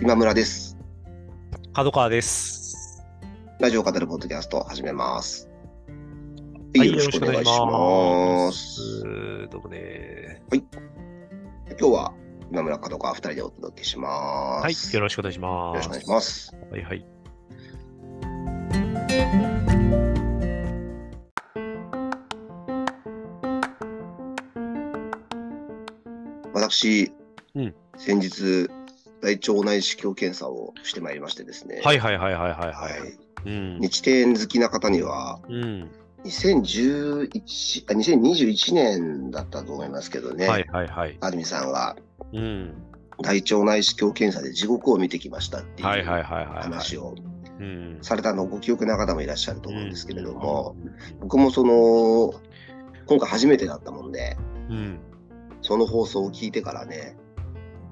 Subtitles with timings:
[0.00, 0.78] 今村です。
[1.74, 3.04] 角川です。
[3.58, 5.46] ラジオを語るポッドキャスト始めます。
[6.74, 9.00] はいよろしくお願いします。
[9.00, 9.02] す。
[9.50, 10.40] どうもね。
[10.52, 10.62] 今
[11.76, 12.14] 日は
[12.50, 14.62] 今村角川二人でお届けします。
[14.62, 15.76] はい、よろしくお願いしよます。
[15.76, 16.56] ろしくお願いします。
[16.70, 17.06] はいはい。
[26.54, 27.12] 私、
[27.54, 28.70] うん先日、
[29.22, 31.80] 大腸内視鏡検査をしてまいりましてですね。
[31.84, 33.48] はいはいはいはいはいははい。
[33.48, 33.50] い。
[33.50, 33.80] うん。
[33.80, 35.90] 日天好きな方には、うん。
[36.24, 41.16] 2011あ2021年だったと思いますけどね、はいはいはい。
[41.20, 41.96] 安住さんが
[42.32, 42.74] うん。
[43.22, 46.62] 大腸内視鏡検査で地獄を見てきましたっていうはいはいはいはいはい。
[46.62, 47.14] 話を
[47.60, 47.98] うん。
[48.00, 52.32] されたのをご記憶な方もいらっしゃると思うんですけれども、うん、僕もその、
[53.06, 54.36] 今回初めてだったもんで、
[54.70, 54.98] うん。
[55.62, 57.16] その放送を聞いてからね、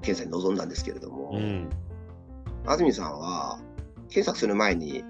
[0.01, 1.69] 検査に臨んだんですけれども、うん。
[2.65, 3.59] 安住さんは、
[4.09, 5.03] 検索する前に、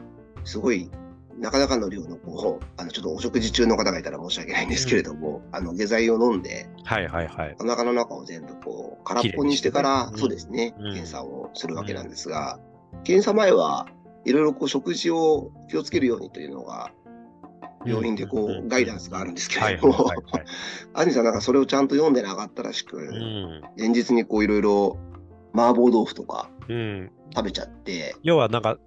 [0.43, 0.89] すごい、
[1.37, 7.55] なかなかの量のこう、あの、ちょっとお食事中の方がいたら申し訳ないんですけれども、あの、下剤を飲んで、はいはいはい。
[7.59, 12.59] お腹の中を全部こう、空っぽにしてから、ねそうですね、うん検査をするわけなんですが、
[13.03, 13.87] 検査前は
[14.25, 16.91] いろいろこう食事を気をつけるようにというのが、
[17.89, 20.09] 病院でこう、ガイダンスがあるんですけはいれども、
[21.11, 23.61] さんなんかそれをちゃんと読んでなかったらしく、うん。
[23.77, 24.97] 前日にこういろいろ
[25.53, 27.11] 麻婆豆腐とかうん。
[27.35, 28.77] 食べちゃって、要はなんか、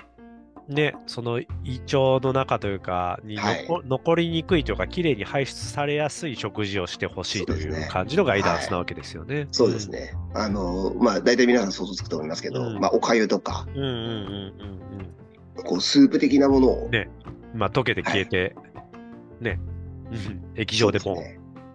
[0.69, 1.47] ね、その胃
[1.93, 9.49] 腸の中というかに残,、はい残りにくいというか、きれいに排出されやすい食事をしてほしいという感じのガイダンスなわけですよね。
[9.53, 10.15] そうですね。
[10.35, 13.15] あの、まあ大体皆さん想像つくと思いますけど、うんまあおか、
[13.75, 13.83] うん。
[13.83, 15.13] うんうんうんうん
[15.65, 17.09] こうスープ的なものを、ね
[17.53, 17.61] うん。
[17.61, 18.57] まあ、溶けて消えて、
[19.51, 20.43] ん。
[20.57, 21.25] 液状でもそう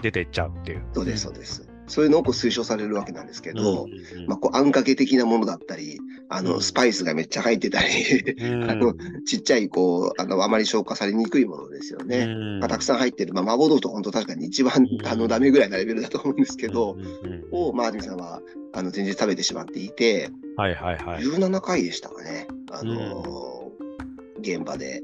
[0.02, 0.84] 出ていっちゃうっていう。
[0.94, 1.68] そうです、そうです。
[1.88, 3.88] そういうのをこう推奨されるわけなんですけけど、
[4.28, 6.62] まあ、こう、あんかけ的なものだったり、あの、うん。
[6.62, 7.88] スパイスがめっちゃ入ってたり、
[8.70, 8.94] あの
[9.26, 12.28] ちっちゃい、こう、あの、あまり消化されにくいものですよね。
[12.60, 15.08] まあ、たくさん入ってる、まあ、麻婆豆腐と本当確かに一番、うん。
[15.08, 18.42] あの、ダメぐらいなレベルだと思うんですけど、うんうんうんを、まあ、安住さんは、
[18.74, 21.24] あの、前日食べてしまっていて、はいはいはい。
[21.24, 22.48] 17回でしたかね。
[22.72, 23.58] あのー
[24.40, 25.02] 現場で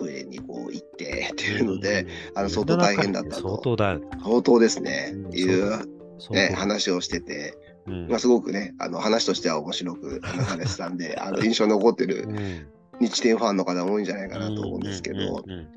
[0.00, 3.62] トイレにこう行ってっていうので、あの相当大変だったと。
[3.62, 5.86] 相当ですね、うんいう、
[6.30, 7.54] ね、話をしてて、
[7.86, 8.08] うん。
[8.08, 12.66] まあ、すごくね、あの話としては面白く話されてたんで、あの印象に残ってるうん。
[13.00, 15.68] 日天ファンの方多いんじゃないかなと思うんですけど、うん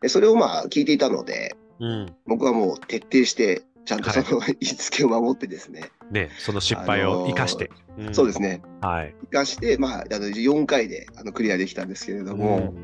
[0.00, 1.90] でそれをまあ聞いていたので、うん。
[1.90, 7.70] うん僕はもう徹底して、ちゃんとその言いつけを守ってですね、ね、その失敗を生かして。
[7.98, 8.14] ん。
[8.14, 9.14] そうですね、はい。
[9.30, 12.74] 生かして、まあ、あの4回であのクリアできたんですけれども、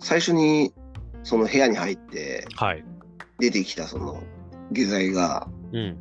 [0.00, 0.72] 最初に
[1.22, 2.84] その部屋に入ってうんはい。
[3.38, 4.22] 出てきたその
[4.72, 5.96] 下剤がうん。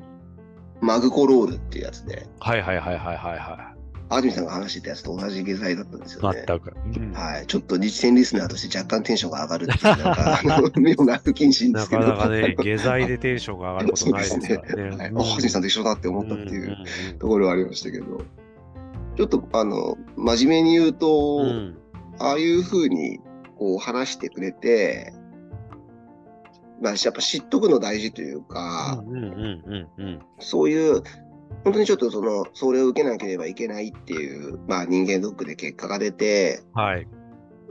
[0.82, 3.74] マグコロールっていうやつで、はいはいはいはいはいは
[4.10, 6.36] 安住さんが話してたやつと同じ下剤だったんですよい。
[6.36, 6.44] ね。
[6.48, 6.74] 全く。
[6.96, 7.48] うんはい。
[7.48, 12.04] ちょっと日天リスナーとして若干テンションが上がるっていう、なんか、あの妙な不謹慎でなすけど。
[12.04, 14.96] かなかね、下剤でテンションが上がることないですからね。
[14.96, 15.10] はい。
[15.10, 18.06] うんあ、安住さんと一緒だって思ったっていうんところはありましたけど、
[19.18, 21.42] ちょっと、あの、真面目に言うと、
[22.20, 23.20] ああいうふうに、
[23.58, 25.14] こう話してくれて、
[26.82, 29.64] まあ、やっぱ知っとくの大事というか、うんうんうん
[29.98, 30.20] うんうん。
[30.40, 31.02] そういう、
[31.64, 37.08] 本当にちょっとその、それを受けなければいけないっていう、まあ人間ドックで結果が出て、はい。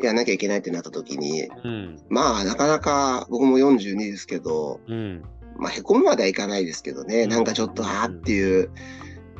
[0.02, 2.02] やんなきゃいけないってなった時に、うん。
[2.10, 5.22] まあなかなか僕も42ですけど、うん。
[5.56, 7.30] まあへこむまではいかないですけどね、うん。
[7.30, 8.70] なんかちょっと、あーっていう、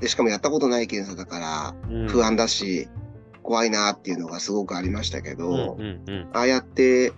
[0.00, 2.08] で、しかもやったことない検査だから、うん。
[2.08, 2.88] 不安だし、
[3.46, 6.28] 怖いなっていうのがすごくありましたけど、うんうんうん。
[6.32, 7.12] ああやって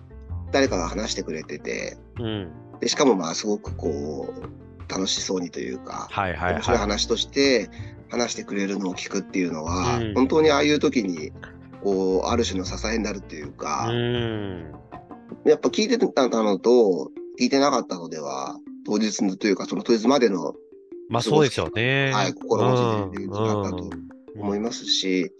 [0.51, 2.51] 誰かが話してくれてて、うん。
[2.79, 7.69] でしかもまあすごくこう、楽しそうにというか、はいはい面白いは話として
[8.09, 10.13] 話してくれるのを聞くっていうのは、うん。
[10.13, 11.31] 本当にああいう時に、
[11.83, 13.93] こう、ある種の支えになるっていうか、い。
[13.93, 14.71] うん。
[15.45, 20.53] やっぱ聞いてたのと、聞いてなかったのでは、当日のというか、その当日までの
[21.09, 22.11] まあそうですよね。
[22.13, 23.89] はい心持ちで違ったと
[24.35, 25.31] 思いますし、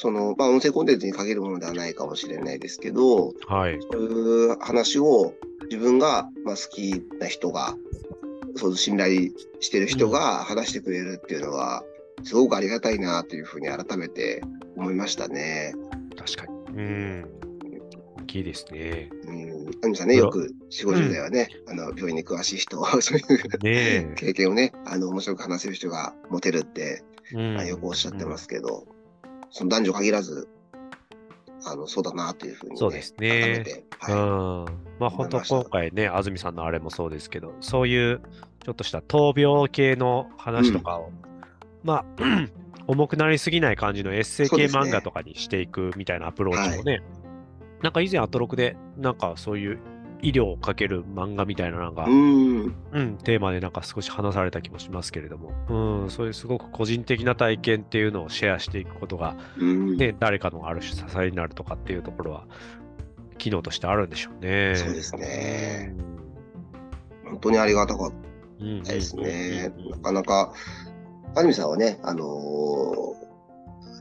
[0.00, 3.78] その、まあ、音声コンテンツに限るものではないかもしれないですけど、はい。
[3.92, 4.06] そうい
[4.46, 7.74] う話を自分が、まあ、好きな人が、
[8.56, 9.30] そう信頼
[9.60, 11.84] してる人が話してくれるっていうのは、
[12.24, 14.42] すごくありがたいなというふうに改めて
[14.74, 15.74] 思いましたね。
[16.16, 16.82] 確かに。
[16.82, 17.24] うん。
[18.22, 19.10] 大きいですね。
[19.26, 19.70] うん。
[19.84, 27.36] アミさんね、よく4、50代はね、あの、病院に詳しい人、 そういうね経験をね、あの、面白く話せる人が持てるって、え。
[27.36, 28.86] うんまあよくおっしゃってますけど、
[29.50, 30.48] その男女限らず、
[31.66, 33.28] あの、そうだなというふうに、ね、そうですね。
[33.28, 34.64] 改めて、うん。
[34.64, 34.72] は。
[34.98, 38.20] まあ本当今回ね、安住さんのあれもそうですけど、そういう
[38.64, 41.10] ちょっとした闘病系の話とかを、
[41.82, 42.22] まあ、
[42.86, 47.02] 重くなりすぎない感じのエッセイ系漫画とかにしていくみたいなアプローチもね、
[47.82, 49.78] なんか以前アトロクで、なんかそういう
[50.22, 52.74] 医療をかける漫画みたいななんか、うん。
[52.92, 55.52] うん、テーマでなんか少し話された気もしますけれども、
[56.02, 59.96] うん、そういうすごく個人的な体験っていうのをシェアしていくことが、うん。
[59.96, 62.44] ね、誰かのある種支えになるとかっていうところは、
[63.38, 64.74] 機能としてあるんでしょうね。
[64.76, 65.94] そうですね。
[67.24, 68.12] 本当にありがたかっ
[68.84, 69.72] たですね。
[69.90, 70.52] なかなか、
[71.34, 73.29] アニメさんはね、あのー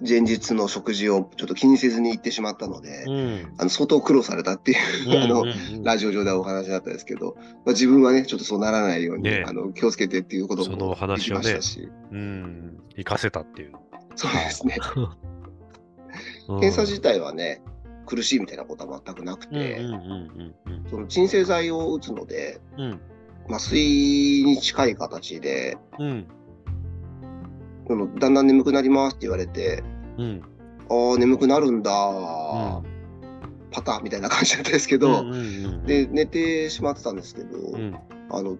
[0.08, 3.54] 前日の食事をちょっと気にせずに行ってしまったので、うん。
[3.58, 5.46] あの相当苦労されたっていう、あの、
[5.84, 13.74] ラジオ上ではお話だったんですけど、まあ、自分はね、ちょっとそうならないように、ねあの気をつけてっていうことそのおもでき話をねましたし、うん、活かせたっていう。
[14.16, 14.78] そうですね。
[14.96, 15.10] うん
[16.60, 17.62] 検査自体はね、
[18.08, 19.80] 苦しいみたいなことは全くなくて、
[21.08, 23.00] 鎮静剤を打つので、うんうん。
[23.50, 26.28] 麻酔に近い形で、うん。
[27.90, 29.84] そのだんだん眠くなりますって言われて、
[30.18, 30.42] うん。
[30.90, 33.00] ああ、眠くなるんだ、うん
[33.72, 35.38] パターンみたいな感じだったんですけど、うんうんう
[35.78, 37.96] んで、寝てしまってたんですけど、うん。
[38.32, 38.58] あの、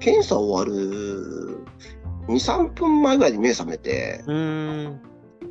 [0.00, 1.60] 検査終わる
[2.28, 5.00] 2、3分前ぐらいに目覚めて、うん。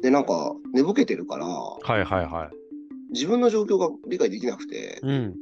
[0.02, 2.56] で、なんか寝ぼけてるから、はいはいはい。
[3.14, 5.36] 自分の状況が理解できなくて、うん。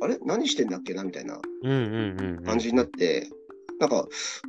[0.00, 0.18] あれ？
[0.24, 1.04] 何してんだっけな？
[1.04, 2.44] みたいなうんうんうんうん。
[2.44, 3.28] 感じになって、
[3.78, 4.08] なんか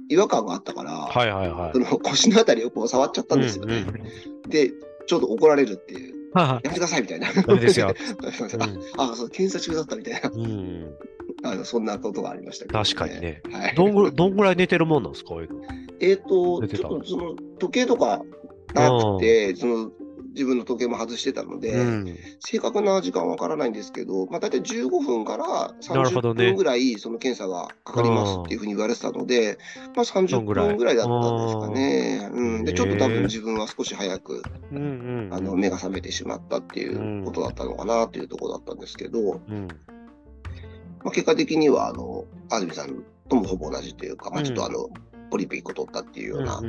[0.10, 1.80] 違和感があったから、はいはいはいそ。
[1.80, 3.78] の腰のあたりをこう触っちゃったんですよね。
[3.78, 4.04] うんうん
[4.50, 4.72] で、
[5.08, 7.32] ちょっと怒られるっていう、はやめてくださいみたいな。
[7.32, 7.90] ですよ
[8.98, 10.94] あ、あ、そう、検査中だったみたいな、うんうん。
[11.44, 13.20] あのそんなことがありましたけど、確かに。
[13.20, 13.42] ね。
[13.52, 15.36] はい、どんぐらい、どんぐらい寝てるもんなんですか。
[16.00, 18.22] えっ、と、寝てたちょっとその時計とか
[18.74, 19.92] なくて、その
[20.38, 22.16] 自分の時計も外してたので、うん。
[22.40, 29.58] 正確な時間はわからないんですけど、まあ、大体15分から30なるほどね分ぐらいその検査がかかりますっていうふうに言われてたので、
[29.96, 32.30] まあ、30ぐらい分ぐらいだったんですかね。
[32.32, 34.82] うん、でちょっと多分自分は少し早くうんう
[35.30, 35.34] ん。
[35.34, 39.68] あの目が覚めてしまったっていうことだったのかなっていうところだったんですけど、うん。
[41.04, 44.90] まあ、結果的にはあの安住さんともほぼ同じというか、まあ、ちょっとあの、
[45.30, 46.62] ポリピ1個取ったっていうような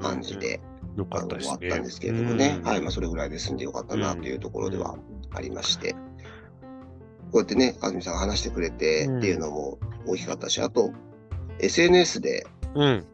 [0.00, 0.60] 感じで、
[0.96, 1.58] よかったですね。
[1.58, 4.96] 終わったんですけれどもね、うんはいまあ、それぐらいで済んでよかったなというところでは
[5.32, 5.98] ありまして、こ
[7.34, 10.92] うやってね、安住さんが話してくれてっていうのも大きかったし、あと、
[11.58, 13.04] SNS で、うん。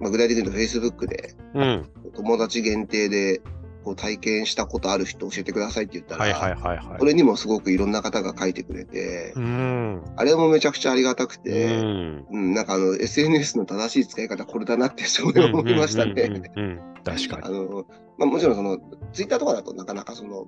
[0.00, 1.88] まあ、具体的に言うと Facebook で、うん。
[2.14, 3.40] 友達限定で
[3.88, 7.06] こう体験したことある人教えてくださいって言ったら、はいはいはいはいこ。
[7.06, 10.02] れにもすごくいろんな方が書いてくれて、うん。
[10.16, 12.26] あれもめちゃくちゃありがたくうて、ん。
[12.30, 16.22] うん、なんかあの SNS の正しい使い方これだなってすごい思いましたうんうんね。
[16.54, 16.80] うんうん。
[17.02, 17.54] 確かあに。
[17.54, 17.86] の、
[18.18, 18.78] まあ、もちろんその、
[19.14, 20.46] ツイッターとかだとなかなかその、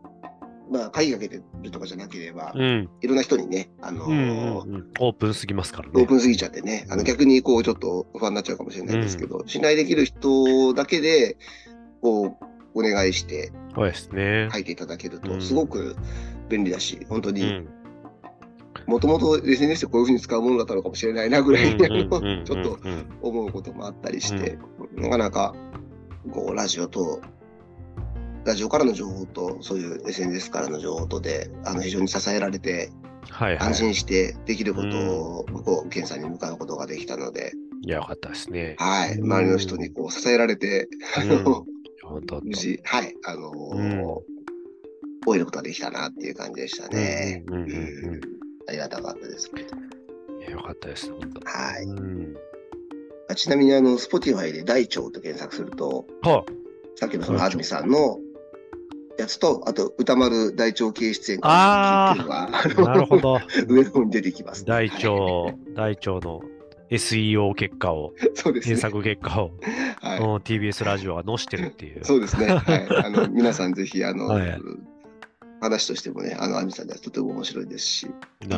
[0.70, 2.90] まあ、鍵かけてるとかじゃなければ、うん。
[3.00, 4.90] いろんな人にね、あの、うんうんうん。
[5.00, 5.92] オープンすぎますからね。
[5.94, 11.38] オープンすぎちゃってね、あの逆にこうちょっと不安になっちゃうかもしれないですけど、信頼できる人だけで、
[12.02, 14.48] こう、お願いしてそうですね。
[14.52, 15.96] 書いていただけると、うんすごく
[16.48, 17.68] 便利だし、本当に、うん。
[18.86, 22.78] もともと SNS でこういうふうに使うものだったのかもしれないなぐらいちょっと
[23.22, 24.58] 思うこともあったりして、
[24.96, 25.54] なかなか、
[26.32, 27.20] こう、ラジオと、
[28.44, 32.90] ラジオからの情報と、そういう SNS からの情報とで、あの、非常に支えられて、
[33.30, 33.68] はいはい。
[33.68, 37.52] 安心してできることを、こう、検査に向かうことができたので、
[37.82, 38.76] いや、よかったですね。
[38.78, 41.69] はい、うん周りの人にこう、支えられて、あうん
[42.10, 44.40] の、本当無事、はい、あのうん
[45.26, 47.44] 終えることができたなっていう感じでしたね。
[48.68, 49.50] ありがたかったです。
[50.40, 51.40] いやよかったです、本当。
[51.48, 51.84] はい。
[51.84, 52.36] うん。
[53.28, 56.44] あちなみに、あの、Spotify で大腸と検索すると、は
[56.96, 58.18] さっきのその安住さんの
[59.18, 63.38] やつと、あと歌丸大腸系出演あーっていうのなるほど。
[63.68, 65.02] 上の方に出てきます、大腸、
[65.74, 66.42] 大腸の
[66.90, 68.76] SEO 結果を、そうですね。
[68.76, 69.52] 検索結果を、
[70.00, 70.18] はい。
[70.18, 72.04] うん TBS ラジオが載してるっていう。
[72.04, 72.46] そうですね。
[72.48, 73.04] はい。
[73.04, 74.60] あの、 皆さんぜひ、あの、はい
[75.62, 78.10] 話としてもね、あの、安住さんではとても面白いですし、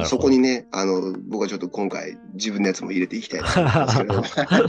[0.05, 4.69] そこにね、あの、僕はちょっと今回、自分のやつも入れていきたいなと思いますけど、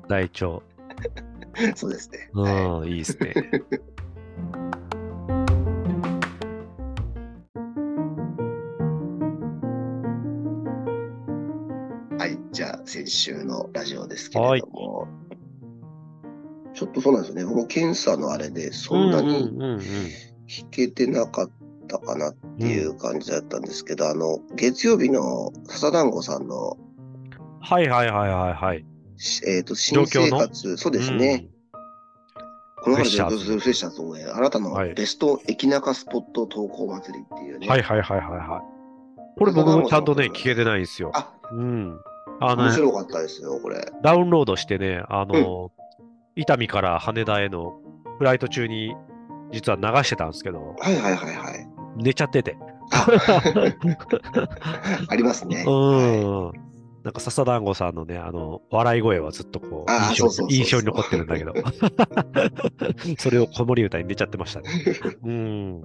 [0.08, 0.62] 大腸。
[1.76, 2.30] そうですね。
[2.32, 3.34] うん、いいですね。
[12.90, 15.06] 先週のラジオですけれども、
[16.74, 17.44] ちょっとそうなんですよね。
[17.44, 21.50] 僕も検査のあれで、そんなにうんうんうんうん弾けてなかっ
[21.86, 26.76] たかなっていう感じだったんですけど、あの、月曜日の笹団子さんの、
[27.60, 28.84] はいはいはいはいはい。
[29.16, 31.46] しえっ、と、新生活、そうですね。
[32.82, 37.60] この春でフレッシャーズ応援、あなたのはいベスト駅中スポット投稿祭りっていううん。
[37.60, 37.68] ね。
[37.68, 39.38] はいはいはいはいはい。
[39.38, 41.12] これ僕もちゃんとね、聞けてないんですよ。
[41.14, 42.00] あ、うん。
[42.40, 43.80] あのね、面白かったですよ、これ。
[44.02, 45.70] ダウンロードしてね、あの、
[46.36, 47.74] 伊丹から羽田への
[48.18, 48.94] フライト中に
[49.52, 51.68] 実は流してたんですけど、はいはいはいはい。
[51.96, 52.56] 寝ちゃってて。
[52.92, 53.06] あ
[55.08, 55.64] ありますね。
[55.66, 56.60] うはいん。
[57.02, 61.54] なんか笹団子さんのね、あの、笑い声はずっとこう、印象印象に残ってるんだけど。
[63.18, 64.68] それを子守歌に寝ちゃってましたね。
[65.24, 65.82] うん。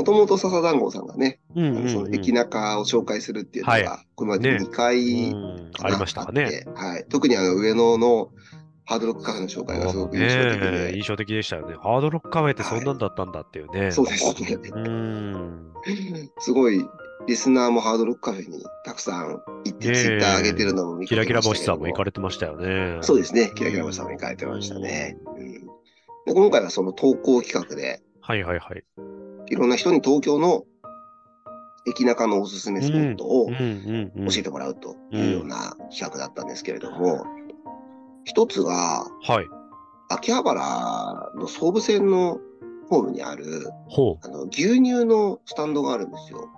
[0.00, 2.14] もともと笹団子さんがね、うんうん、あのそのうん。
[2.14, 6.64] 駅中を紹介するっていうのが、はいこれまでね2回うんかなありましたかね。
[6.74, 7.06] はい。
[7.08, 8.30] 特にあの上野の
[8.84, 11.74] ハードロックカフェの紹介がすごく印象的で、印象的でしたよね。
[11.74, 13.92] ハードロックカフェってそんなんだったんだっていうね。
[13.92, 14.58] そうですね。
[14.72, 15.72] うん。
[16.38, 16.84] すごい、
[17.26, 22.98] リスナーもハードロックカフェにたくさん行って、ツイッター上げてるのも見かキラキラけましたけど星さんも行かれてましたよね。
[23.02, 23.52] そうですね。
[23.54, 25.16] キラキラ星さんも行かれてましたね。
[25.36, 25.80] うん
[26.26, 28.84] で今回はその投稿企画で、はいはいはい。
[29.50, 30.64] いろんな人に東京の
[31.86, 33.50] 駅中のおすすめスポットを。
[33.50, 33.54] 教
[34.38, 37.24] えてもらうというような企画だったんですけれども、
[38.24, 39.46] 一つが、はい。
[40.08, 42.38] 秋葉原の総武線の
[42.88, 43.70] ホームにある。
[44.22, 46.48] あの、牛乳のスタンドがあるんですよ。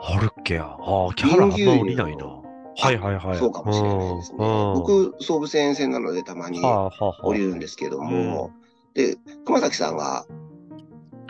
[0.00, 0.64] あるっけや。
[0.64, 2.26] ああ、キャラあんま降りないな。
[2.26, 3.38] はいはいはい。
[3.38, 4.38] そうかもしれないですね。
[4.38, 8.50] 僕、総武線沿線なのでたまに降りるんですけども、
[8.94, 10.26] で、熊崎さんが、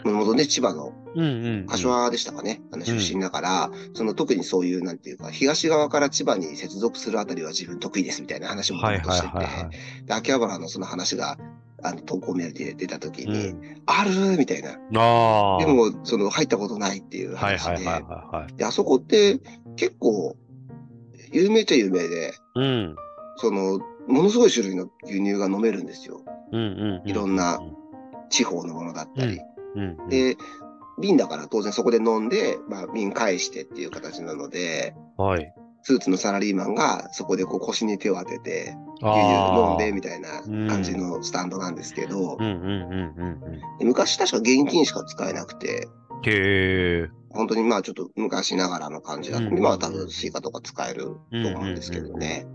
[0.05, 1.67] もともとね、千葉のうんうん。
[1.67, 10.07] 柏でしたかね、あの出身だから、その特にそういう、なんていうか、東側から千葉に接続するあたりは自分得意ですみたいな話をもとはいはいもとしてて、はいはい。
[10.07, 11.37] で秋葉原のその話が、
[11.83, 14.79] あの、投稿メールで出た時うに、んあるみたいな。
[15.01, 15.65] ああ。
[15.65, 18.55] でも、その、入ったことないっていうはい話で、はいはいはいはい。
[18.55, 19.41] であそこって
[19.77, 20.37] 結構、
[21.33, 22.97] 有名っちゃ有名で、うん。
[23.37, 26.23] その、ものすごい種類の牛乳が飲めるんですよ。
[26.53, 27.09] うんうん。
[27.09, 27.61] いろんな
[28.29, 29.41] 地方のものだったり。
[29.75, 30.09] うんうん。
[30.09, 30.37] で、
[31.01, 35.53] 瓶だから当然そこで飲んで、まあ瓶返してっていう形なので、はい。
[35.83, 43.87] スーツのサラリーマンがそこでこう腰に手を当てて、牛乳飲んでみたいな感じのスタンドなんですけどう、んうんうんうんうん。
[43.87, 45.89] 昔確か現金しか使えなくて、
[46.27, 47.09] へえ。
[47.31, 49.47] 本当にまあちょっと昔ながらの感じだった。
[49.47, 52.47] うん今は多分スイカとか使えると思うんですけどね。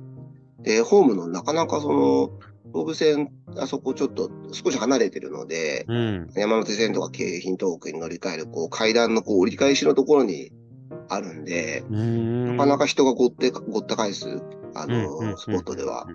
[0.61, 2.29] で、ホームのなかなかその、
[2.73, 6.29] 東武線、あそこちょっと少し離れてるので、うん。
[6.35, 10.51] 山手線とか京浜東北に乗り換えるこう階段のこう折り返しのところに
[11.09, 12.57] あるんで、うん。
[12.57, 14.41] なかなか人がごって、ごった返す、
[14.75, 16.07] あの、スポットでは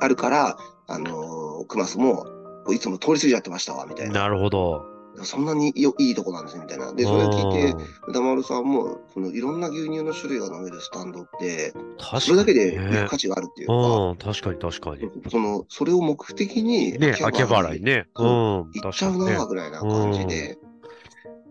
[0.00, 2.26] あるから、あの、クマスも、
[2.70, 4.20] いつも通り過ぎちゃってましたわ、みたいな。
[4.20, 4.84] なるほど。
[5.24, 6.92] そんなによいいとこなんですね、みたいな。
[6.92, 15.10] で、それを聞いて、歌丸さんも、そのいろんな牛乳の種類が飲めるスタンドって、確それだけで価値があるっていうか、うん、確かに確かに。
[15.30, 18.06] その、それを目的に、ね、秋葉原にね。
[18.16, 19.46] うん、行っちゃうな。
[19.46, 20.58] ぐらいな感じで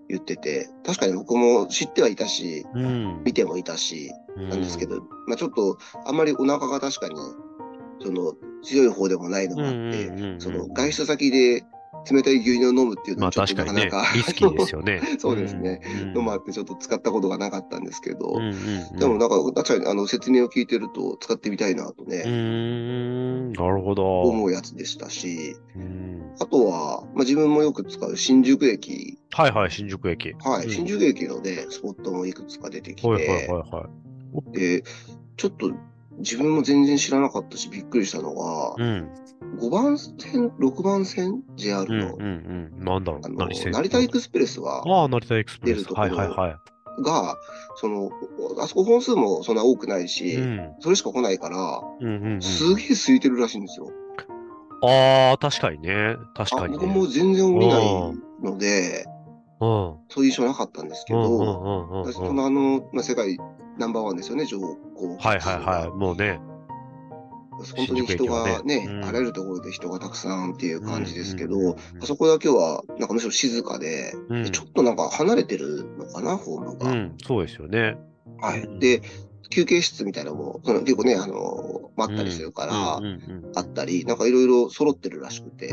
[0.09, 3.21] 言ってて、確かに僕も知ってはいたし、うん。
[3.23, 4.95] 見てもいたし、なんですけど。
[4.95, 7.15] ど、まあちょっと、あんまりお腹が確かに、
[8.03, 11.63] その、強い方でもないのうんもあって、その、外出先で
[12.09, 15.81] 冷たい牛乳を飲むっていうのまあはちょっと確かなかなか、、リスキーですよね そうですね。
[16.03, 16.13] うん。
[16.13, 18.53] のもあってちょっと使ったことがなかったんですけど、うんうん
[18.93, 22.23] うんでもなんか確かにあの説明を聞いてると使ってみたいなとうね、
[23.53, 24.21] なるほど。
[24.21, 30.33] 思うやつでしたし、うんあとは、まあ、自分もよく使う新宿駅、はいはい、新宿駅。
[30.39, 33.89] はい、うん新宿駅のね、スポットもいくつか出てきて、はいはいはいは
[34.53, 34.57] い。
[34.57, 34.83] で、
[35.37, 35.71] ちょっと
[36.17, 39.09] 自分も全然知らなかったし、びっくりしたのが、うん。
[39.59, 42.85] 5番線、6番線 JR の、うんうんうん。
[42.85, 45.85] なんだろう何線成田エクスプレスは、ああ、成田エクスプレス。
[45.93, 46.59] はいはいは
[46.99, 47.37] が、
[47.75, 48.11] その、
[48.59, 50.07] あそこ本数もそんな多くないい。
[50.09, 50.73] し、うん。
[50.79, 52.41] それしか来ないから、うんうんうん。
[52.41, 53.91] すげえ空いてるらしいんですよ。
[54.83, 56.15] ああ、確かにね。
[56.33, 56.79] 確あかにね。
[56.79, 59.05] 僕も全然降りないので、
[59.59, 59.95] うん。
[60.09, 62.13] そういう印象なかったんですけうんうんど、うんうんうん。
[62.13, 63.37] そのあの、まあ、世界
[63.77, 65.89] ナンバーワンですよね、乗降はいはいはい。
[65.97, 66.39] もうね。
[67.75, 76.91] 本当に人がね、あらゆるところで人がたくさんっていう感じですけど、あそこだけは、なんかむしろ静かで、うんでちょっとなんか離れてるのかな、ホームが。
[76.91, 77.97] うん、そうですよね。
[78.39, 78.61] はい。
[78.61, 79.01] うんで、
[79.51, 83.01] 休憩室みたいなのも、その結構ね、あの、待ったりするから、
[83.55, 85.67] あったり、なんかいろいろ揃ってるらしくて。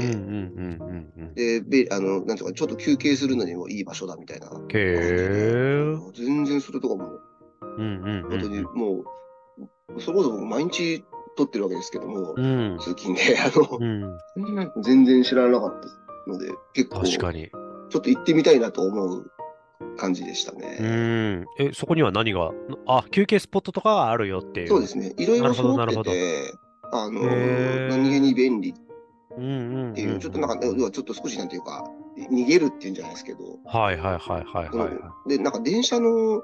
[1.35, 4.49] で、べあの、なんていうか、ちょっと休憩するのにもいい場所だみたいな。
[4.49, 5.97] へえ。
[6.15, 7.09] 全然それとかも、
[7.79, 8.31] うんうんうん。
[8.31, 9.05] 本当にも
[9.97, 11.05] う、それこそ僕毎日
[11.39, 12.79] 撮ってるわけですけども、うん。
[12.81, 14.83] 通勤で、 あの、うん。
[14.83, 17.45] 全然知らなかったので、結構、ちょ確かに。
[17.47, 17.51] っ
[17.91, 19.31] と行ってみたいなと思う
[19.97, 20.79] 感じでしたうね。
[20.81, 21.47] ん。
[21.59, 22.51] え、そこには何が、
[22.87, 24.69] あ、休憩スポットとかがあるよっていう。
[24.69, 25.15] そうですね。
[25.17, 26.55] いろいろ揃ってて、
[26.93, 27.21] あの、
[27.89, 28.75] 何気に便利っ。
[29.95, 31.85] ていう、ちょっとなんか、要はちょっと少しなんていうか、
[32.33, 35.29] 逃げるっていうんじゃないですけど、はいはいはいはいはいはい。
[35.29, 36.43] で、なんか電車の、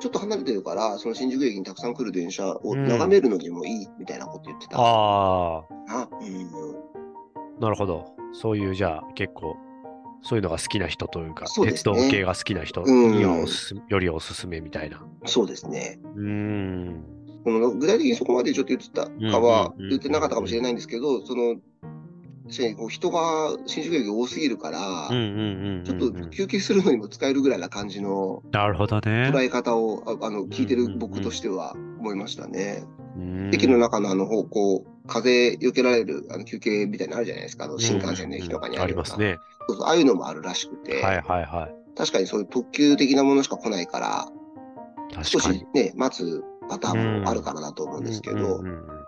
[0.00, 4.76] ちょっと離れてるから、その新宿駅にたくさん来る電車を眺めるのにもいいみたいなこと言ってた。
[4.78, 8.06] ああ、なうん、なるほど。
[8.32, 9.56] そういう、じゃあ、結構、
[10.22, 15.04] そういうのが好きな人というか、そうね鉄道系が好きな人うんにはおすすよりおすすめみたいな。
[15.26, 16.00] そうですね。
[16.16, 17.04] うーん。
[17.44, 21.56] この具体的にそこまでちょっと言ってたかは言ってなかったかもしれないんですけど、その、
[22.76, 25.84] こう人が新宿駅多すぎるから、うんうんうんうんうん。
[25.84, 28.42] ちょっと休憩するのにも使えるぐらいな感じの。
[28.52, 32.84] 捉え方を、ああの、聞いてる僕としては思いましたね。
[33.16, 39.38] うん駅の中のあの方向、風避けられるあの休憩みたいなのあるじゃないですか、あの新幹線の駅とかにうんありますね。
[39.68, 41.96] そうそうああいうのもあるらしくて、はいはいはい。
[41.96, 44.28] 確かにそういう特急的なものしか来ないから、
[45.22, 45.64] 少し。
[45.74, 49.03] ね、待つパターンもあるからだと思うんですけど、うんうん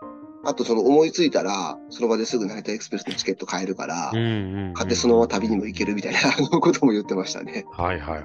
[0.47, 6.21] あとその思いついたら、その場ですぐ成田エクスプレスのチケット買えるからうんうんうんうん買ってそのまま旅にも行けるみたいな
[6.61, 7.65] ことも言ってましたね。
[7.73, 8.23] はいはいはい。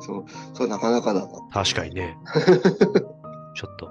[0.00, 1.28] そう、そうなかなかだな。
[1.52, 2.16] 確かにね。
[3.54, 3.90] ちょっと、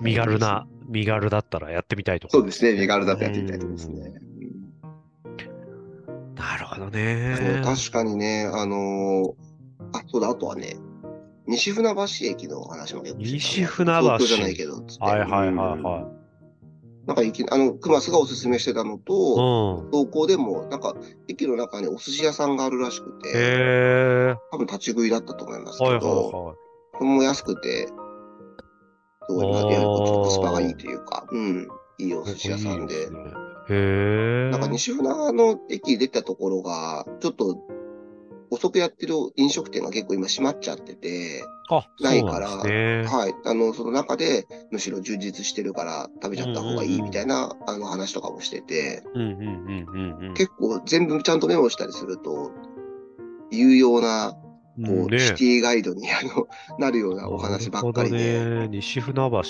[0.00, 4.12] 身軽な、身軽だったらやってみたいとそうですね、身軽だとやってみたいと思いますね。
[6.36, 7.62] なるほどうんね。
[7.64, 9.48] 確かにね、あのー
[9.92, 10.76] あ、そうだ、あとはね、
[11.46, 16.17] 西船橋駅の話も結構してた西船橋東京じゃないけど、はいはいはいうんは
[17.08, 18.98] なんか駅、あの、熊須がおすすめしてたのい。
[19.00, 19.90] と、うん。
[19.90, 20.94] 投稿でも、なんか、
[21.26, 24.36] 駅の中にお寿司屋さんがあるらしくて、へえ。
[24.52, 26.56] 多分立ち食いだったと思いますけはいはいこ
[27.00, 27.92] れも安くて、す
[29.32, 32.26] ごい、まコスパがいいというか、うん、いいおい。
[32.26, 33.10] 寿司屋さんでいいす。
[33.10, 33.20] ね
[33.70, 34.50] へえ。
[34.50, 37.56] なんか西船の駅出たところが、ちょっと
[38.50, 43.04] 遅くやってる飲食店が結構今閉まっちゃってて、あ、ないそうなんですね。
[43.04, 43.34] はい。
[43.44, 50.34] あの、その中で、むしろ充実してるから食べちゃった方がいいみたいな、あの話とかもしてて、うんうんうんうんうん。
[50.34, 52.50] 結構全部ちゃんとメモしたりすると、
[53.50, 54.38] 有用な、こ
[54.76, 56.46] う、うんねシティガイドに、あの、
[56.78, 58.44] なるようなお話ばっかりで。
[58.44, 58.68] ね。
[58.68, 59.40] 西船橋、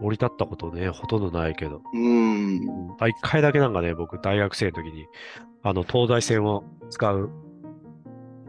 [0.00, 1.80] 降り立ったことね、ほとんどないけど。
[1.92, 2.60] うん。
[2.98, 5.06] あ、一回だけなんかね、僕、大学生の時に、
[5.62, 7.30] あの、東西線を使う、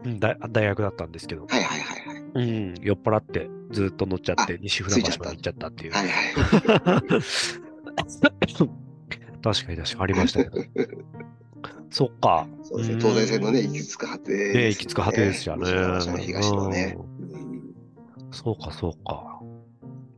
[0.06, 2.22] うん大大学だったんですけど、はいはいはいはい。
[2.34, 5.92] うん、酔っ払ってずっと乗っちゃってあ、西船橋まで行っちゃったっていう。
[5.92, 6.34] はいはい。
[9.42, 10.56] 確かに確かにありましたけど。
[11.90, 12.46] そっか。
[12.62, 12.94] そうですね。
[12.94, 14.62] うん東西線のね、行き着く果てですよね。
[14.62, 15.66] ね、行き着く果てですよね。
[16.24, 16.96] 東のね。
[16.98, 17.16] うん
[18.32, 19.40] そうか、そうか。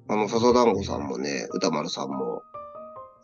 [0.09, 2.43] あの、笹団子さんもね、歌丸さんも、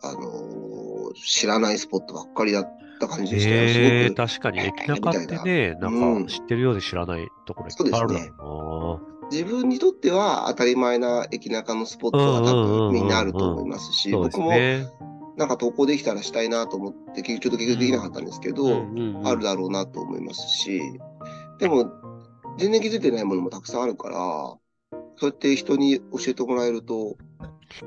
[0.01, 0.85] あのー
[1.25, 3.55] 知らないスポットばっかりだった感じでしたよ。
[3.57, 4.13] えー。
[4.13, 5.87] 確かに、えー駅中ってね、な。
[5.87, 6.25] うんん。
[6.25, 14.87] か知ってるようで知らないところいっぱいあるだろ自分にとっては当たり前な駅中のスポットは多分みんなあると思いますし、僕もね。
[15.37, 18.85] なんか投稿できたらしたいなと思って、結局ちょっと結局できなかったんですけど、
[19.25, 20.81] あるだろうなと思いますし、
[21.59, 21.91] でも、
[22.57, 24.17] 全然気づいてないものもたくさんあるから、
[25.17, 27.17] そうやって人に教えてもらえると、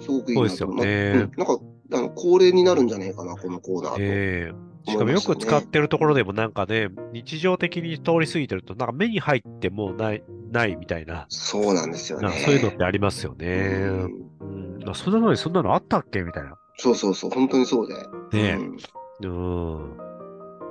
[0.00, 1.12] すごくいいなとそうですよね。
[1.14, 1.30] なうん。
[1.30, 1.58] か、
[1.94, 3.96] あの恒例になるんじゃないかな、このコーナーと。
[4.00, 12.31] ええしかもよく使ってるところでもなんかね、日常的に通り過ぎてると、なんか目に入ってもうない、ないみたいな、そうなんですよね。
[12.44, 13.46] そういうのってありますよね。
[13.46, 16.57] うんうん、あそんなのにそんなのあったっけみたいな。
[16.77, 17.94] そうそうそう、本当にそうで。
[18.38, 18.77] ねうん
[19.20, 19.96] うん。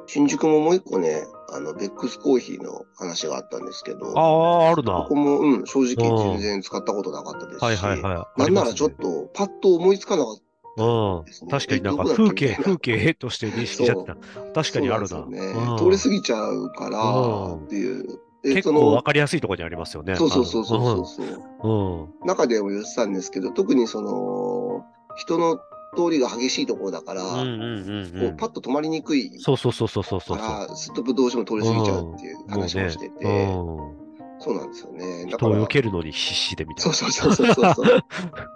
[0.07, 4.93] 新宿ももう一個ね、あの、ベックスコーヒーの話があったんですけど、ああ、あるな。
[4.93, 8.41] ここも、うん、正直うん全然使ったことなかったですし、はいはいはい。
[8.41, 8.97] なんならちょっと。
[8.97, 10.41] と、パッと思いつかなかった
[10.77, 11.49] うん。
[11.49, 14.15] 確かになんか風景、風景として認識しちゃってた。
[14.53, 15.19] 確かにあるな。
[15.21, 18.19] なねうん通り過ぎちゃうからうんっていう。
[18.43, 20.15] で結構わかりやすいところにありますよね。
[20.15, 22.25] そうそうそうそうあそうそう。
[22.25, 22.27] ん。
[22.27, 24.85] 中でも言ってたんですけど、特にその、
[25.17, 25.57] 人の
[25.95, 28.25] 通りが激しいところだから、うんうんうんこう。
[28.25, 30.37] うんパッと止まりにくいそうそうそうそうそうそう。
[30.37, 34.06] から、すっとどうしても通り過ぎちゃうっていう話もしてて、うん
[34.39, 35.25] そうなんですよね。
[35.29, 37.11] だ人をから、避けるのに必死でみたいそうな。
[37.13, 38.01] そうそうそうそう。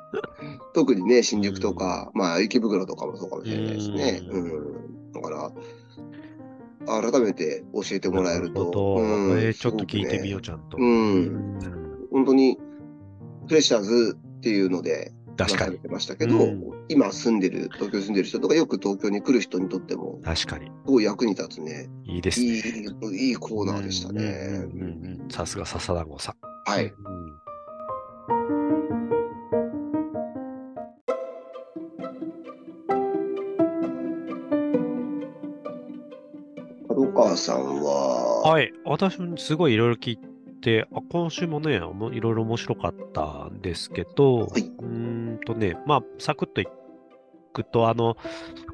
[0.74, 4.22] 特にね、新宿とか、まあ、池袋とかもそうかもしれないですね。
[4.30, 5.12] ううんん。
[5.12, 5.52] だから、
[7.12, 9.02] 改めて教えてもらえると、う
[9.36, 10.78] んえーちょっと聞いてみよう、すちゃんと。
[10.78, 12.58] うん本当に、
[13.48, 15.14] プレッシャーズっていうので、
[15.46, 15.78] 確かに話され。
[15.78, 20.66] てましたけど、うん今住んでる、東京に住んでる人とか、よく東京に来る人にとっても、確かに。
[20.66, 22.62] すごい役に立つね、いいですいね。
[23.14, 24.66] い、いいコーナーでしたね。
[25.30, 26.36] さすが笹団子さん。
[26.70, 26.86] はい。
[26.86, 27.42] うん
[36.90, 38.72] 角川さんは、はい。
[38.86, 40.20] 私もすごいいろいろ聞い
[40.62, 44.71] て、あ今週もね、いろいろ面白かったんですけど、はい
[45.46, 46.68] とね、まあ、サクッとい
[47.54, 48.18] くと、あの、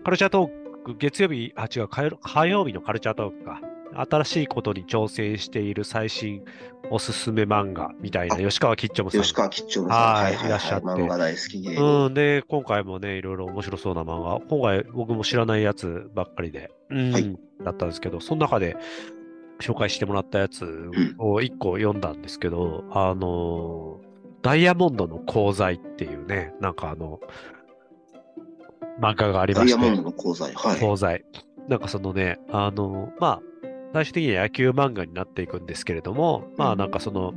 [0.03, 3.61] カルチャートーク、月曜日、あ、違う、火曜火曜日のカルチャートークか。
[3.93, 6.43] 新しいことに挑戦している最新
[6.91, 9.21] おすすめ漫画みたいな、あ吉川吉兆さん。
[9.21, 9.89] 吉川吉兆さん。
[9.89, 12.05] はいはいらっしゃって漫画大好き芸人。
[12.05, 18.77] うん、で、今回もね、いろいろ面白そうな漫画、今回僕も知らないやつばっかりで、うん、はいだったんですけど、その中で
[19.59, 23.99] 紹介してもらったやつを一個読んだんですけど、あの、
[24.47, 27.19] ダイヤモンドの功罪っていうね、なんかあの、
[29.01, 30.53] 漫画がありまして、ダイヤモンドの功罪。
[30.53, 30.77] はい。
[30.77, 31.25] 功罪。
[31.67, 33.41] なんかそのね、あの、まあ、
[33.91, 37.33] 最終的には野球漫画になっていくんですけれども、まあなんかその、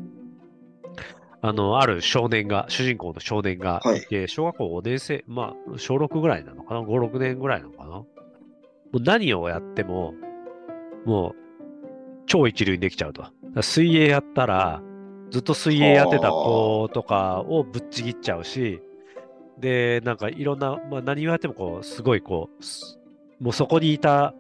[1.43, 7.91] あの、ある少年が、主人公の少年がいて、小学校5年生、まあ、小6ぐらいなのかな ?5、6年ぐらいなのかな？
[7.91, 8.07] も
[8.93, 10.15] う何をやっても、
[11.05, 11.35] もう、
[12.27, 13.25] 超一流にできちゃうと。
[13.63, 14.81] 水泳やったら、
[15.31, 18.83] ずっと水泳やってた子とかをぶっちぎっちゃうし、
[19.59, 22.99] で、なんかいろんな、まあ何をやってもこう、すごいこう、す
[23.39, 24.35] もうそこにいた、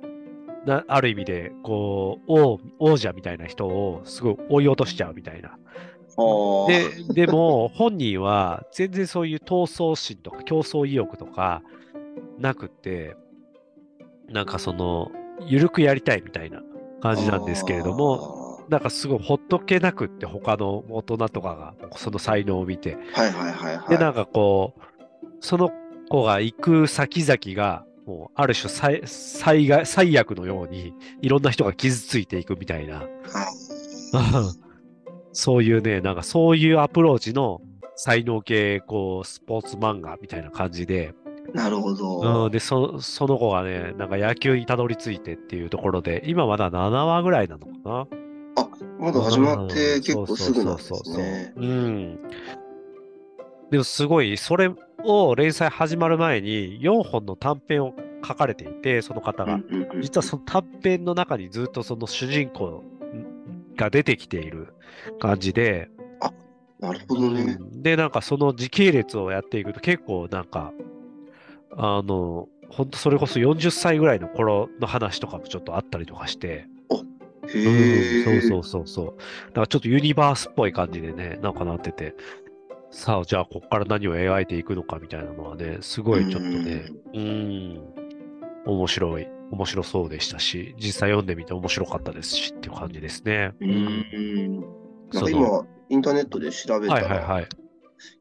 [0.66, 5.56] なある意味で、こう、王、王者みたいな人をすごい追い落としちゃうみたいな。
[6.68, 11.62] で、でも本人は全然そういう闘争心とか競争意欲とか
[12.38, 13.16] なくって、
[14.28, 15.10] なんかその、
[15.46, 16.62] ゆるくやりたいみたいな
[17.00, 18.39] 感じなんですけれども、
[18.70, 23.88] なんかすごいほっとけなくって他の大人とかがその才能を見て、はいはいはいはい。
[23.88, 25.72] で、なんかこう、その
[26.08, 33.02] 子が行く先々が、もうある種最最が最悪のようにいろんな人が傷ついていくみたいな、
[35.32, 37.60] そういうね、なんかそういうアプローチの
[37.96, 41.12] 才能系、こう、スポーツ漫画みたいな感じで、
[41.54, 42.44] なるほど。
[42.44, 48.19] うん、でそ、その子がね、なんか野球にたどり着いてっていうところで、今まだ7話ぐらいなのかな。
[49.00, 50.98] まだ始まってうん結構すぐなんですね。
[51.54, 52.18] そううん。
[53.70, 54.70] でもすごい、それ
[55.04, 57.94] を連載始まる前に4本の短編を
[58.26, 59.60] 書かれていて、その方が。
[60.00, 62.84] 実はその短編の中にずっとその主人公
[63.76, 64.74] が出てきている
[65.18, 65.88] 感じで、
[66.80, 67.58] なるほどね。
[67.60, 70.72] うんで、なんかその時系列をやっていくと結構なんか、
[71.76, 76.66] あの、本当それこそ40歳ぐらいの頃の話とかもちょっとあったりとかして、
[77.48, 78.24] へえ。
[78.24, 79.06] うん、そうそうそうそう。
[79.48, 82.14] だからちょっとユニバースっぽい感じでね、なんかなってて、
[82.90, 87.80] さあ、じゃあここから何を描いていくのかみたいなのはね、すごいちょっとね、うん、
[88.66, 93.52] 面白い、面白そうでしたし、実際読んでみて面白かったですしっていう感じですね。
[93.60, 93.70] うん。
[93.70, 94.60] うん。
[95.12, 97.48] なんか今、インターネットで調べたはいはいら、はい。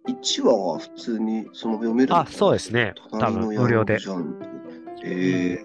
[0.08, 2.94] 1話は普通にその読めるあ、そうですね。
[3.12, 3.98] 多分無料で
[5.04, 5.64] え。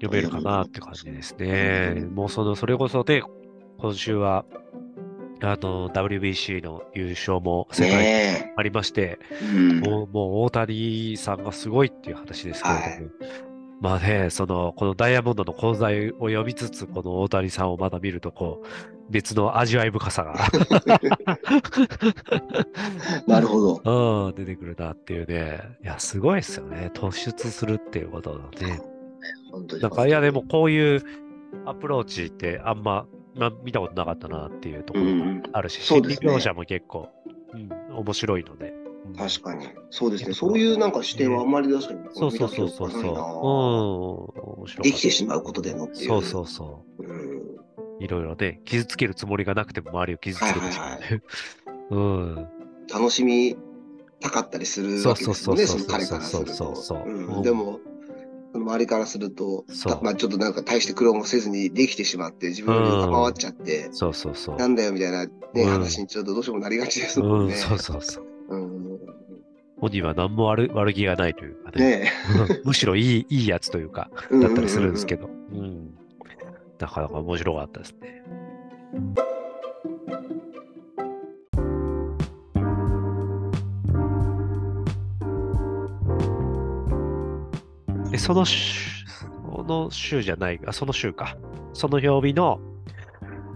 [0.00, 2.06] 読めるかなって感じですね。
[2.12, 3.22] もうその、それこそで、
[3.78, 4.44] 今週は、
[5.40, 9.44] あの、WBC の優勝も世界ありまして、え。
[9.44, 9.80] うん。
[9.80, 13.48] もう、もう大谷さんがすごいっていう話ですけれども、はい
[13.80, 18.66] まあね、その、このダイヤモンドの講座を読みつつ、この大谷さんをまだ見ると、こう、
[19.08, 20.34] 別の味わい深さが、
[23.28, 23.80] なるほど。
[24.26, 25.60] うん、出てくるなっていうね。
[25.82, 26.90] いや、すごいですよね。
[26.92, 28.80] 突出するっていうことのね。
[29.50, 29.82] 本当に。
[29.82, 31.02] なんか、いや、でもこういう
[31.66, 35.42] アプローチってあんま、まあ、見たことなかったなっていうところも。
[35.52, 37.08] あるし、心理描写も結構、
[37.54, 38.70] うん、面白いので。
[38.70, 39.66] うん確かに。
[39.90, 40.34] そうですね。
[40.34, 43.00] そういうなんか視点はあんまり確かにそうそうそうそうそう。
[43.00, 43.06] うん、
[44.58, 46.08] 面白できてしまうことでのっていう。
[46.08, 47.06] そうそうそうん。
[47.06, 47.58] う。
[48.00, 51.22] いろいろね、傷つけるつもりがなくても周りを傷つけてしまうね。
[51.90, 52.48] うん。
[52.92, 53.56] 楽しみ
[54.20, 57.04] たかったりするわけですよね、そそうそうそうそうの彼からするそうそうそうと。
[57.04, 57.80] そううんでも、
[58.54, 59.64] 周りからすると、
[60.02, 64.56] まあちょっとなんか大して苦労もせずにできてしまって、自分より上回っちゃって、そうそうそう。
[64.56, 67.54] なんだよみたいな、ねうん話にちょっとどうしてもなりがちですもうんん、ね。
[67.54, 68.26] そうそうそう。
[68.48, 68.98] うん
[69.80, 72.00] 本人は何も悪悪気がないというかね。
[72.00, 72.12] ね
[72.64, 74.38] むしろいい、いいやつというか、え。
[74.40, 75.28] だったりするんですけど。
[75.28, 75.28] ど。
[75.52, 75.94] うん。
[76.80, 78.22] なかなか面白かったですね。
[88.18, 89.06] で、その週、
[89.56, 91.36] その週じゃないあ、その週か。
[91.72, 92.60] その曜日の、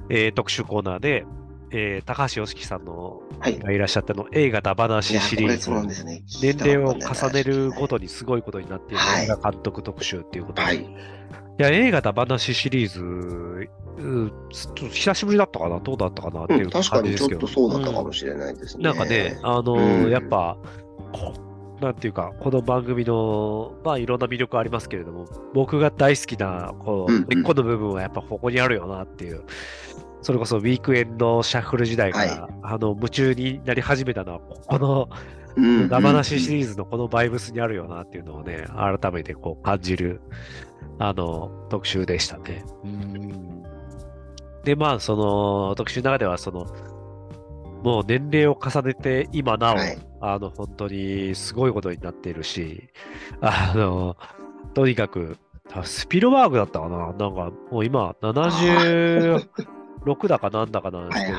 [0.08, 1.24] えー特集コーナーで、
[1.70, 3.58] えー高橋良樹さんのはい。
[3.58, 6.22] がいらっしゃったの映画だい話やシリーズね。
[6.42, 10.86] 年齢を重ねるごとにすごいことになっているはい映画監督特集っていうことで、はいい、
[11.58, 18.84] や映画だ話シリーズ、うちょっと久しぶりだったかな、どうだったかなっていううん、確か感じですけど、にちょっとそうだったかうんもしれないですね。
[18.84, 20.56] なんかね、あのうんやっぱ、
[21.12, 21.34] こ
[21.82, 29.42] なんていうか、この番組の、まあいろんな魅力ありますけれども、僕が大好きな、こうんううん根っこの部分はやっぱここにあるよなっていう、
[30.22, 35.08] それこそウィークエンドシャッフル時代から、はあの夢中になり始めたのは、ここの
[35.56, 40.20] うん生話シリーズのこのバイブスにあるよなっていうのをね、改めてこう感じる、
[40.98, 42.64] あの、特集でしたね。
[42.84, 43.62] うん。
[44.64, 46.66] で、まあ、その、私の中では、その、
[47.82, 52.88] もう年齢を重ねて、今なお、はい、あの、本当にすごいことになっているし、
[53.40, 54.16] あの、
[54.72, 55.36] とにかく、
[55.82, 56.98] スピルバーグだったかな？
[56.98, 59.48] なんか、もう今、76
[60.28, 61.32] だかなんだかなんですけ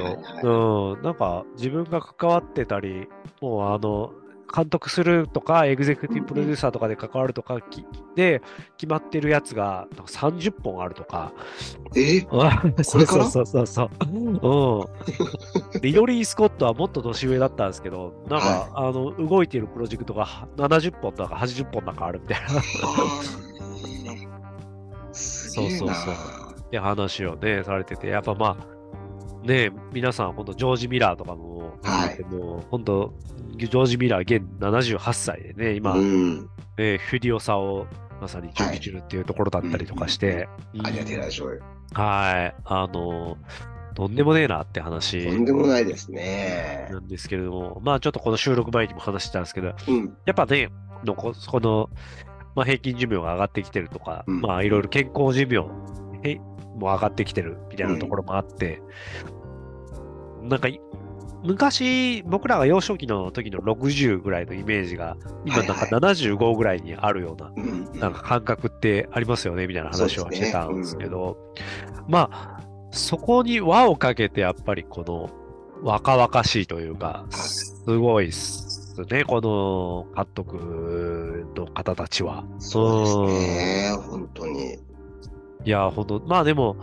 [0.43, 3.07] ど、うん、なんか、自分が関わってたり、
[3.41, 4.11] もうあの、
[4.55, 7.57] 監督するとか、エグゼクティブプロデューサーとかで関わるとか
[8.15, 8.41] で
[8.77, 11.33] 決まってるやつが30本あるとか。
[11.95, 12.21] え？
[12.83, 13.89] そ うそうそうそうそう。
[14.11, 14.19] う
[15.77, 15.81] ん。
[15.81, 22.49] リドリー・スコットはもっと年上だったんですけど、なんか、はい、あの動いてるプロジェクトが70本だか80本だかあるみたいな。
[25.13, 26.13] そうそうそう。
[26.59, 28.82] って話をね、されてて、やっぱまあ、
[29.43, 33.13] ね皆さん、本当ジョージ・ミラーとかも、はい、もう本当、
[33.55, 37.87] ジョージ・ミラー、現78歳でね、今、うん、えー、フィリオサを
[38.21, 40.47] まさに準備中っていうところだったりとかして、
[40.83, 41.61] ありがてえでしょうよ。
[41.93, 43.37] はい、あの、
[43.95, 45.27] とんでもねえなって話。
[45.27, 46.87] とんでもないですね。
[46.91, 50.69] なんですけれども、まあちょっとこの収録前にも話してたんですけど、うん、やっぱね、
[51.05, 51.89] のここの、
[52.55, 55.65] まあ、平均寿命が上がってきてるとか、うん、まあいろいろ健康寿命
[56.75, 58.81] も上がってきてるみたいなところもあって、
[60.41, 60.67] うん、なんか
[61.43, 67.51] 昔、僕らが幼少期の時の60ぐらいのイメージが、今なんか75ぐらいにあるような、
[67.99, 71.37] なんか感覚ってありますよね、みたいな話をしてたんですけど、
[72.07, 75.29] まあ、そこに輪をかけて、やっぱりこの
[75.81, 82.45] 若々しいというか、すごいっすね、この監督の方たちは。
[82.59, 84.77] そうですね、本当に。
[85.65, 86.75] いや、本当まあでも、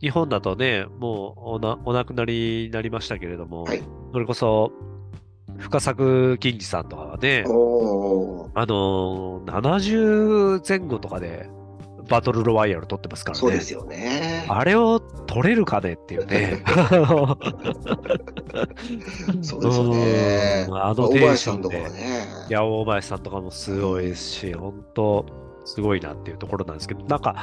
[0.00, 4.72] 日本だとね、もうおなお亡くなりになりましたけれども、はい、それこそ、
[5.58, 11.50] 深作金次さんとかはね、あのー、70前後とかで
[12.08, 13.40] バトルロワイヤル取ってますからね。
[13.40, 14.46] そうですよね。
[14.48, 16.62] あれを取れるかねっていうね。
[19.42, 20.66] そうですよね。
[20.70, 21.68] あのテンションで。
[21.68, 21.90] ね、
[22.48, 25.26] いや、大林さんとかもすごいですし、本当
[25.64, 27.36] すごいなっていうところなんですけど、なんか、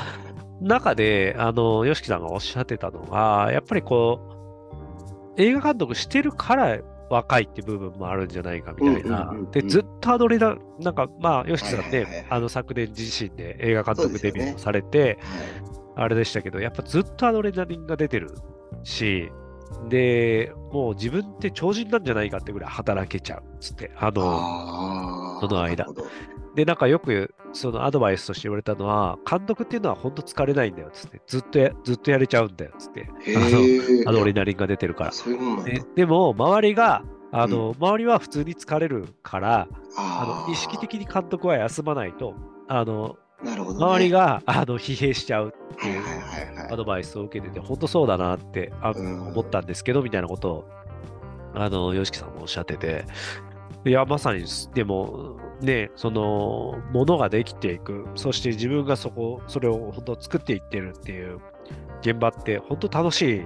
[0.62, 4.20] 中で、あの、吉木さんがおっしゃってたのが、やっぱりこ
[5.38, 9.34] う、映画監督してるから若いって部分もあるんじゃないかみたいな。
[9.52, 15.18] で、ずっとアドレナ、なんか、まあ、吉木さんね、あの昨年自身で映画監督デビューされて、ね。
[15.98, 18.36] あれでしたけど、やっぱずっとアドレナリンが出てる
[18.84, 19.32] し、
[19.90, 25.86] で、もう自分って超人なんじゃないかってぐらい働けちゃうっつって、あの、その間。
[26.56, 35.12] で、なんかよくそのアドバイスとして言われたのは、監督っていうのは本当疲れないんだよっつって、ずっとやずっとやれちゃうんだよっつって、あのアドレナリンが出てるから。
[35.64, 42.36] ででも、周りが、あの、うん、周りは普通に疲れるから、あの意識的に監督は休まないと、
[42.70, 46.02] あの、ね、周りがあの疲弊しちゃうっていう
[46.72, 50.66] アドバイスを受けてて、本当そうだなってあ、思ったんですけど、みたいなことを、
[51.54, 53.06] あの、吉木さんもおっしゃってて、
[53.86, 61.40] いや、まさに、でも、ね、その、ものができていく、そして自分がそこ、それを本当作っていってるっていう
[62.02, 63.44] 現場って、本当楽しい。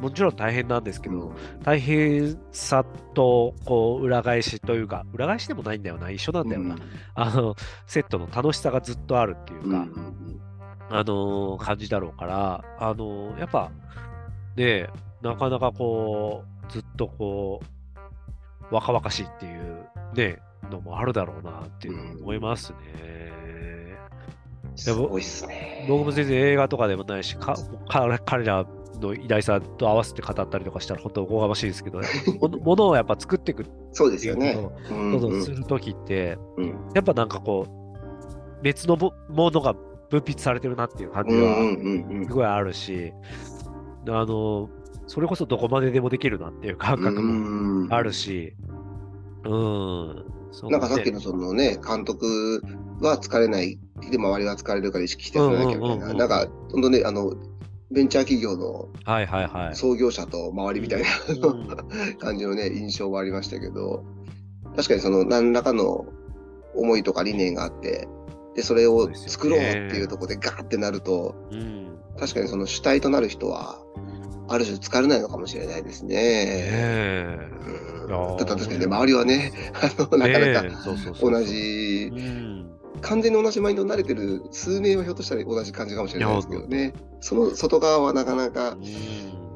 [0.00, 2.84] もちろん大変なんですけど、大変さ
[3.14, 6.74] と、こう、裏返しというか、裏返しでもないんだよな、一緒なんだよな。
[6.74, 6.80] うん、
[7.14, 7.54] あの、
[7.86, 10.40] セットの楽しさがずっとあるっていうか、うん、
[10.88, 13.70] あのー、感じだろうから、あのー、やっぱ、
[14.56, 14.88] ね、
[15.20, 17.75] なかなかこう、ずっとこう、
[18.70, 20.38] 若々しいっていうね、
[20.70, 22.78] のもあるだろうなっていう思いますね。
[24.64, 25.86] うん、すごいっすね。
[25.88, 27.56] 僕も全然映画とかでもないし、か
[27.88, 28.66] 彼ら
[29.00, 32.00] の偉大さと合わせて語ったりとかしたら本当おこがましいですけど、
[32.62, 34.54] ものをやっぱ作っていくそうですよね。
[34.88, 39.74] どんどんするときって、うんうん、やっぱなんかこう、別のものが
[40.10, 43.12] 分泌されてるなっていう感じはすごいあるし、
[44.08, 44.68] あの、
[45.06, 48.54] それこそどこまででもできるなっていう感覚もあるし、
[49.44, 50.24] うん。
[50.70, 52.62] なんかさっきのそのね、監督
[53.00, 53.78] は疲れない、
[54.10, 57.34] で周りは疲れるから意識してやらなきゃみたいな、なんか、ほんとね、あの、
[57.90, 58.88] ベンチャー企業の
[59.74, 61.06] 創業者と周りみたいな、
[62.18, 64.04] 感じのね、印象はありましたけど、
[64.74, 66.06] 確かにその何らかの
[66.74, 68.08] 思いとか理念があって、
[68.54, 71.34] で、それを作ろうっていうところでガーってなると、
[72.18, 73.78] 確かにその主体となる人は、
[74.48, 76.14] ある種疲れないのかもしれないですね。
[76.18, 77.38] え。
[78.08, 80.64] うん、ただ確かにね、周りはね、あのなかなか
[81.20, 82.12] 同じ、
[83.00, 88.76] 完全に同じマインドに慣れてる数名はひょっとしたら同じ感じかもしれないですけどね、その外側はなかなか、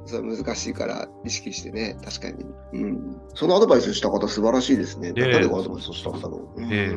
[0.07, 2.45] それ難しいから意識してね、確かに。
[2.73, 5.13] うん、そのアドバイスした方、素晴らしいですね。
[5.13, 6.63] 誰がアドバイスしたんだろう。
[6.63, 6.97] え。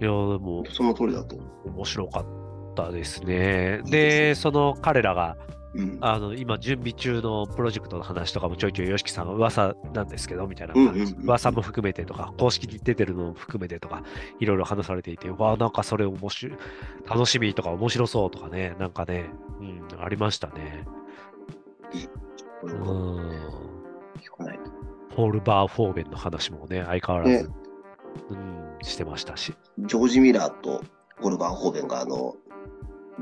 [0.00, 1.36] いや、でも、その通りだと。
[1.66, 2.26] 面白かっ
[2.74, 3.80] たですね。
[3.86, 5.36] で、その彼らが、
[5.72, 10.74] うん、あの今準備中のプロジェクトの話とかもちょいちょい YOSHIKI さんが噂なんですけどみたいな
[11.22, 14.02] 噂も含めてとか公式に出てるのも含めてとか
[14.40, 16.58] いろいろ話されていてわあなんかそれ面白い
[17.08, 19.30] 楽しみとか面白そうとかねなんかね、
[19.60, 20.84] うん、ありましたね。
[22.62, 22.72] うん。
[24.18, 24.70] 聞かないと。
[25.14, 27.54] ポール・バー・フォーベンの話もね相変わらず、ね、
[28.30, 29.54] うん、してましたし。
[29.78, 30.82] ジョージ・ミラーと
[31.20, 32.36] ポール・バー・フォーベンがあの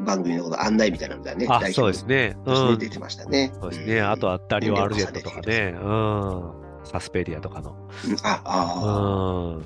[0.04, 2.37] 番組のこの案内みたいなのがね、あそうですね。
[2.44, 3.52] うん、出てましたね。
[3.61, 4.00] そうですね。
[4.00, 6.52] あとはダリオ・アルジェットとかね、うん、
[6.84, 7.76] サスペリアとかの。
[8.22, 9.64] あ、あうん。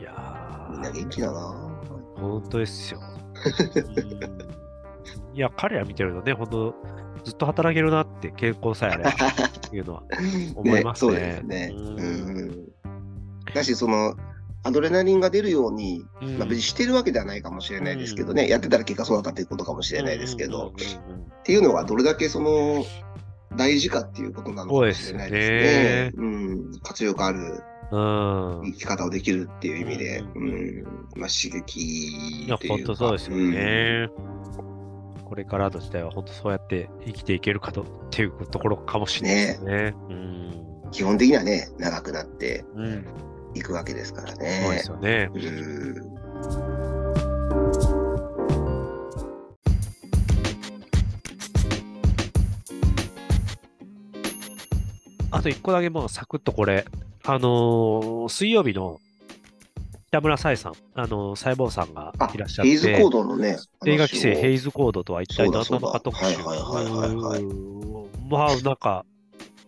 [0.00, 1.70] いやみんな元気だな
[2.16, 3.00] 本当ですよ。
[5.34, 6.74] いや、彼ら見てるとね、本当
[7.24, 9.12] ずっと働けるなって健康さえあれ っ
[9.70, 10.02] ていうのは
[10.54, 11.10] 思いますね。
[11.10, 11.72] ねそうですね。
[11.74, 11.80] う
[12.42, 12.68] ん。
[13.52, 14.14] だし、その、
[14.64, 22.84] アドレナリンが出るように、うん、まあ、別にしてるわけではないかもしれないですけどね、うん、やってたら結果そうだったっていうことかもしれないですけど、っていうのはどれだけその
[23.56, 26.12] 大事かっていうことなのかもしれないですね。
[26.14, 26.26] うすね。
[26.26, 30.84] うん、活力ある生き方をできるっていう意味で、うん、
[31.16, 34.08] まあ、刺激いや、本当そうですよね。
[35.26, 39.72] これからの時代は本当そうやって生きていけるかとっていうところかもしれないですね。
[39.72, 39.94] ね。
[40.08, 43.06] うん、基本的にはね、長くなって、うん
[43.54, 44.60] いくわけですからね。
[44.62, 45.30] そうですよね。
[55.30, 56.84] あと一個だけもうサクッとこれ、
[57.24, 59.00] あのー、水曜日の
[60.08, 66.38] 北村沙耶さん、あのー、細胞さんがいらっしゃって、ヘイズコードのね、映画規制ヘイズコードとは一体何なのか特集。
[68.30, 69.04] まあ、なんか、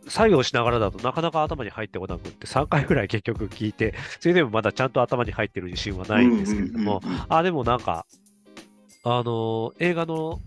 [0.08, 8.06] 作業しながらだとなかなか頭に入ってこなくって、3回ぐらい結局聞いて、 それでもまだちゃんと頭に入ってる自信はないんですけれども、あ、でもなんか、
[9.04, 10.40] あの、映画の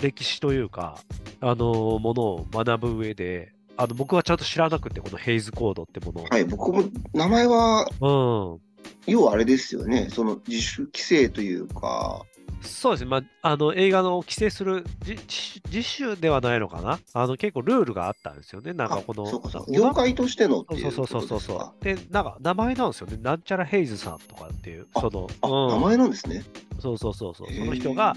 [0.00, 0.98] 歴史というか、
[1.40, 8.60] あの、ものを学ぶ上で、あの、僕はちゃんと知らなくて、このヘイズコードってものはい、僕も名前は、うん。
[9.06, 12.24] 要はあれですよね、その自主規制というか、
[12.62, 16.98] そうですね、まあ、あの映画の規制する自主ではないのかな？
[17.12, 19.26] あの結構ルールがあったんですよね、なんかこの。
[19.26, 21.84] そうか業界としてのそうそうそうそうそう。
[21.84, 26.44] で、なんか名前なんですよね、なんちゃらヘイズさんとかっていう、その、うん、名前なんですね。
[26.80, 28.16] そうそうそうそう、その人が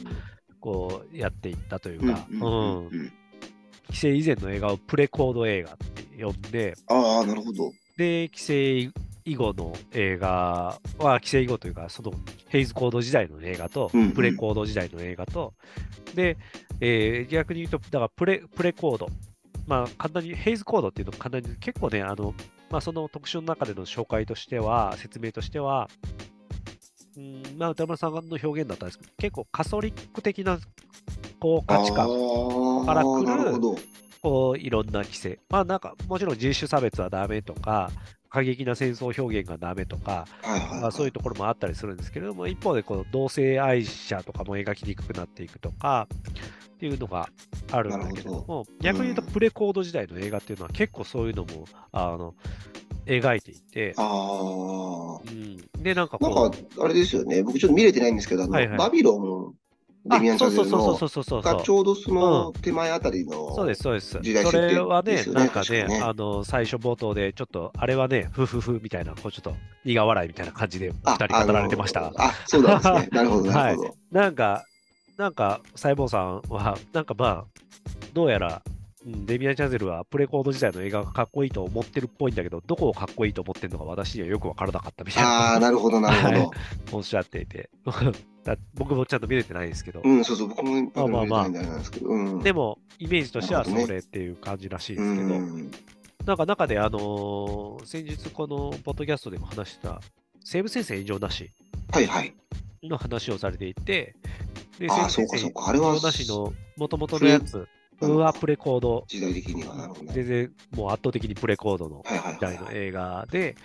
[0.60, 3.12] こうやっていったというか、うん。
[3.90, 7.72] 規制以前の映画をプレコード映画って呼んで、ああ、なるほど。
[7.98, 8.92] で、規制
[9.26, 12.14] 以後の映画は、規制以後というか、その
[12.50, 15.54] ヘイズコード時代の映画と、プレコード時代の映画と、
[16.16, 16.38] で、
[16.82, 19.08] えー、逆に言うと、だからプレプレコード、
[19.68, 22.34] まあ、簡単に、ヘイズコードっていうの簡単に結構ね、あの、
[22.70, 25.90] まあ、その特集の中での紹介としては、説明としては、
[27.18, 30.60] うんまあ、歌村さんの表現だったんですけど、結構カソリック的な
[31.40, 32.08] こう価値観
[32.86, 33.60] からくる、
[34.22, 35.40] こういろんな規制。
[35.50, 37.92] まあなんか、もちろん人種差別はダメとか、
[38.30, 40.28] 過激な戦争表現がダメとか、
[40.82, 46.08] まあ、そういうところもあったりするんですけれども、一方でこの同性愛者とかも描きにくくなっていくとか
[46.76, 47.30] っていうのが
[47.72, 48.66] あるんだけれども、ど。
[48.82, 52.36] 逆に言うとプレコード時代の映画っていうのは結構そういうのもあの
[53.06, 56.18] 描いていて、あうん、で、なんか。
[56.22, 59.56] なんか、あれですよね、僕ちょっと見れてないんですけど、あの、はいはい、バビロン
[60.06, 64.12] デミアン・チャゼルのがちょうどその手前あたりのそうです、そうです。
[64.12, 72.14] それはね、なんかね、あの、最初冒頭で、ちょっと、あれはね、ふふふみたいな、こうちょっと苦笑いみたいな感じで、二人語られてました。
[72.18, 73.10] あ、そうなんですね。
[73.12, 73.96] なるほど、なるほど。
[74.12, 74.66] なんか、
[75.18, 77.46] なんか、細胞さんは、なんかまあ、
[78.14, 78.79] どうやら、うん、
[79.26, 85.30] デミアン・チャンゼルはプレコード時代の映画がかっこいいと思ってるっぽいんだけど、どこをかっこいいと思ってるのか私にはよくわからなかったみたいな。
[85.30, 86.52] ああ、なるほど、なるほ
[86.92, 86.98] ど。
[86.98, 87.70] おっしゃっていて。
[88.74, 90.02] 僕もちゃんと見れてないですけど。
[90.04, 95.28] うん、そうそう、僕もまあまあまあ、でも、イメージとしてはそれっていう感じらしいですけど、
[96.26, 100.02] なんか中で、あのー、先日このポッドキャストでも話した、
[100.44, 101.52] 西武先生異常なし。
[102.84, 104.16] の話をされていて、
[104.80, 107.68] で、あそうかそうか、あれは異常なしのもともとのやつ、
[108.02, 109.06] うわ、プレコード。
[109.08, 113.56] 時代的にはなるほど、全然もう圧倒的にプレコードの時代の映画で、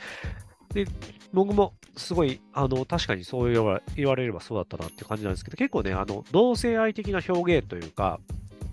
[0.73, 0.87] で、
[1.33, 8.21] 僕もすごい、あの、確かにそう言わ言われればそうだったなっていう感じなんですけど、結構ね、あの、同性愛的な表現というか、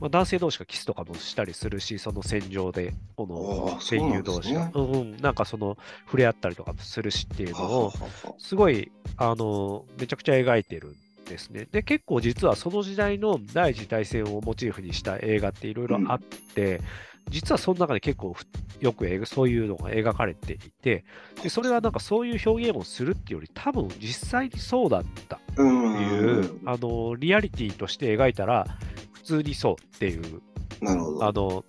[0.02, 7.94] まあ、男性同士がキスとかもしたりするし、その戦場で、この戦友同士が、うん、うん、なんかその、触れ合ったりとかもするしっていうのを、
[8.40, 10.96] すごい、あの、めちゃくちゃ描いてるん
[11.26, 11.68] ですね。
[11.72, 16.86] で、結構実はその時代の第一次大戦をモチーフにした映画っていろいろあって、うん
[17.30, 18.36] 実はその中で結構
[18.80, 21.06] よくそういうのが描かれていて
[21.44, 28.66] でそれはなんかそういう表現をするっていうより多分実際にそうだったっていうあのリアリティとして描いたら
[29.14, 30.42] 普通にそうっていう。
[30.84, 31.64] あの、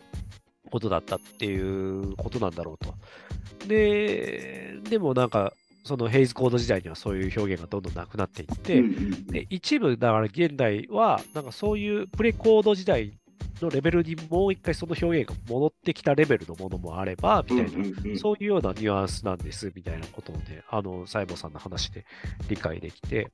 [0.70, 2.94] ことだったっていうことなんだろうと。
[3.66, 5.52] で、でもなんか、
[5.84, 8.82] そのヘイズコード時代にはそういう表現がどんどんなくなっていって、
[9.32, 13.12] で一部、だから現代は、なんかそういうプレコード時代
[13.60, 22.04] のレベルにもう一回その表現が戻ってきたレベルのものもあれば、みたいな、うんうん、そういうようなニュアンスなんです、みたいなことをね、あの、サイボさんの話で
[22.48, 23.30] 理解できて、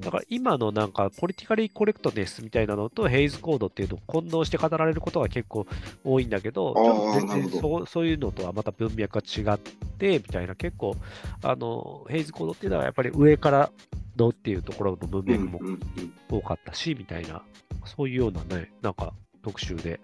[0.00, 5.66] だから今のなんか、ポリティカリーコレクトネスみたいなのとヘイズコードっていうのを混同して語られることが結構
[6.04, 6.74] 多いんだけど、
[7.14, 10.96] 全然そうそういうのとはまた文脈が違って、みたいな、結構、
[11.42, 13.70] あの、ヘイズコードっていうのはやっぱり上から
[14.16, 15.60] のっていうところの文脈も
[16.30, 17.42] 多かったし、みたいな、
[17.86, 20.00] そういうようなね、なんか特集で、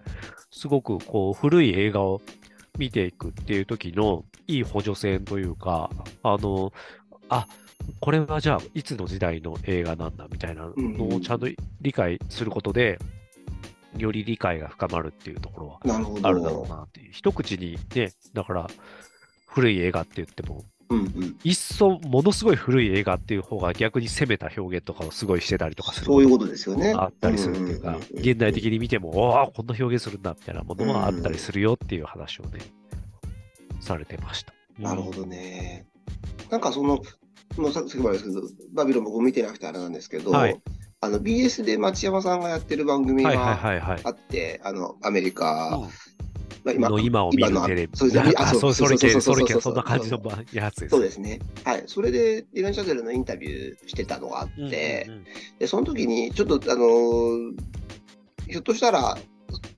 [0.51, 2.21] すごくこう古い映画を
[2.77, 5.89] 見ていくっていう時のいい補助線というか、
[6.23, 6.71] あの、
[7.29, 7.47] あ、
[7.99, 11.47] これはじゃあいつの時代の映画なんだみたいなのをちゃんと
[11.81, 12.99] 理解することで、
[13.97, 15.79] より理解が深まるっていうところは
[16.23, 17.11] あるだろうなっていう。
[17.11, 18.67] 一口にね、だから
[19.47, 26.93] 古い映画って言っても、うんうん、一層ものすごい古い映画っていう方が逆に攻めた表現とかをすごいしてたりとかするそういうことですよね。
[26.95, 32.59] あったりするっていうか、現代的に見ても、おお、こんな表現するんだみたいなものはあったりするよっていう話をね、
[33.79, 34.53] されてました。
[34.77, 35.85] なるほどね。
[36.49, 37.01] なんかその、
[37.57, 38.41] もうさっきもですけど、
[38.73, 40.61] バビロン僕見てなくてあれなんですけど、はい、
[41.01, 43.59] あの BS で町山さんがやってる番組が
[44.03, 45.89] あって、あのアメリカ、まあ、
[46.65, 47.97] 今の今を見るテレビ。
[47.97, 48.33] そうですね。
[48.37, 49.21] あ、そうそそ
[49.61, 50.21] そんな感じの
[50.53, 50.89] やつです。
[50.89, 51.39] そうですね。
[51.63, 51.83] はい。
[51.87, 55.09] それで、イラン・チャゼルのインタビューしてたのがあって、
[55.59, 57.53] で、その時に、ちょっと、あの
[58.47, 59.17] ひょっとしたら、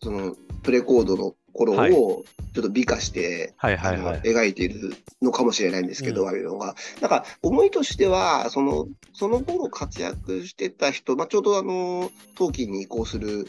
[0.01, 2.23] その、プレコードの頃を
[2.53, 6.75] ちょっと美化して、はいはいはい、描いているのかもしれないんですけど、ああいうのが。
[7.01, 13.47] なんか思いとしては、その、その頃活躍してた人、まあ、ちょうどあの、陶器に移行する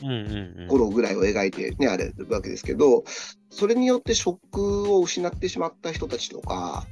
[0.68, 3.04] 頃ぐらいを描いてね、あるわけですけど、
[3.50, 6.86] それによって職を失ってしまった人たちとか、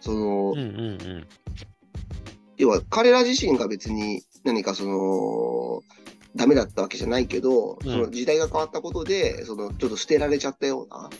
[0.00, 0.62] その、うんうんう
[0.94, 1.26] ん。
[2.56, 5.82] 要は彼ら自身が別に何かその、
[6.36, 11.10] ダメだったわけじゃないけど、うん、その時代が変わったことで、そのちょっと捨てられちゃったような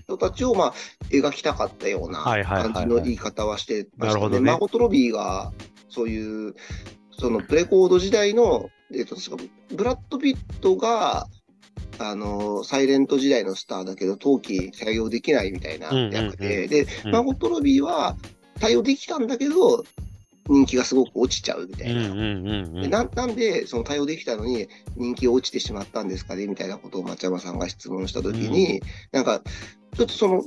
[0.00, 0.74] 人たちを、まあ、
[1.10, 4.40] 描きたかったような感じの言い方はしてましたね。
[4.40, 5.52] マゴトロビーが、
[5.88, 6.54] そういう、
[7.18, 9.16] そのプレコード時代の、えっと、
[9.74, 11.26] ブラッド・ピットが、
[11.98, 18.16] あの、サイレント時代のスターだけど、冬季採用できないみたいな役で、で、マゴトロビーは
[18.60, 19.82] 対応できたんだけど、
[20.48, 21.94] 人気がすごく落ちちゃうみたい
[22.88, 23.04] な。
[23.04, 28.80] なんで、その対応できたのに人気落ちてしまったんですかねみたいなことを松山さんが質問したときに、うん、
[29.12, 29.42] なんか、
[29.96, 30.42] ちょっとその、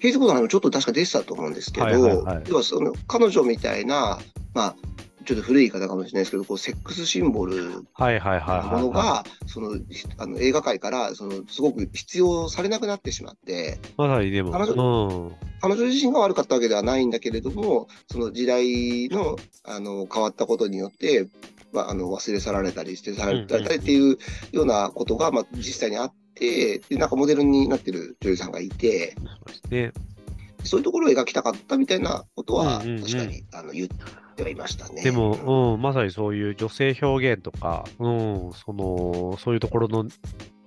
[0.00, 4.18] ヘイズコードのちょっと確か出てたと思うんですけど、要はその、彼女みたいな、
[4.54, 4.76] まあ、
[5.24, 7.82] ちょっと古い言い方かもしれないですけど、こうセックスシンボルの
[8.64, 9.78] ものが、その
[10.18, 21.28] あの映画界からそのすごく必要されなくなってしまって、までも、彼女うん、彼女自身が悪かったわけではないんだけれども、その時代のあの変わったことによって、
[21.72, 24.18] まあ、あの忘れ去られたり、捨て去られたりっていう
[24.52, 29.14] ようなことが、まあ、実際にあって、でなんかモデルになってる女優さんがいて、
[30.64, 33.94] そういうところを描きたかったみたいなことは、確かに、あの言って
[34.40, 35.02] はいましたね。
[35.02, 40.06] でも、うん、まさにそういう女性表現とか、うん、その、そういうところの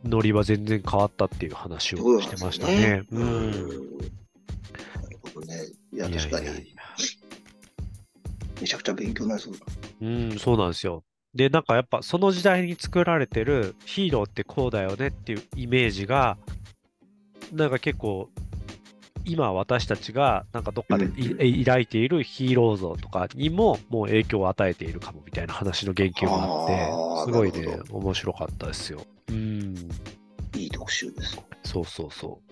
[0.03, 3.03] ノリは全然変わったっていう話をしてましたね。
[3.11, 3.51] うねうん。
[3.51, 3.63] なる
[5.33, 5.55] ほどね。
[5.93, 6.47] いや、確かに。
[8.61, 9.59] めちゃくちゃ勉強になりそうだ。
[10.01, 11.03] うん、そうなんですよ。
[11.33, 16.37] で、なんかやっぱその時代に作られてるヒーローってこうだよねっていうイメージが、
[17.51, 18.29] なんか結構
[19.27, 26.67] 今私たちがなんかどっかで抱いているヒーロー像とかにももう影響を与えているかもみたいな話の言及があっ
[27.25, 29.01] て、すごいね、面白かったですよ。
[29.29, 29.75] うん。
[30.55, 31.41] いい特集です。
[31.63, 32.45] そうそうそう。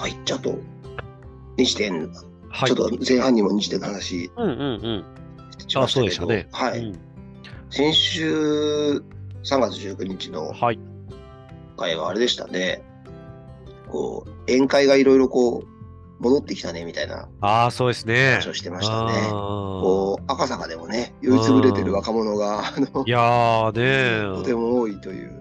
[0.00, 0.56] はい、ちょっと、
[1.56, 2.08] 日展、
[2.50, 5.04] はい、ちょっと前半にも日展の話、うんうんうん。
[5.74, 6.46] あ、そうでしたね。
[6.52, 6.78] はい。
[6.78, 7.07] うん
[7.70, 9.02] 先週
[9.44, 10.52] 3月19日の
[11.76, 12.82] 会はあれでしたね。
[13.88, 15.78] こう、宴会がいろいろこう、
[16.20, 18.32] 戻ってきたねみたいなああ、そうですね。
[18.32, 19.12] 話をしてましたね。
[19.30, 22.64] こう、赤坂でもね、酔いつぶれてる若者が、
[23.06, 25.37] いやーね とても多いという。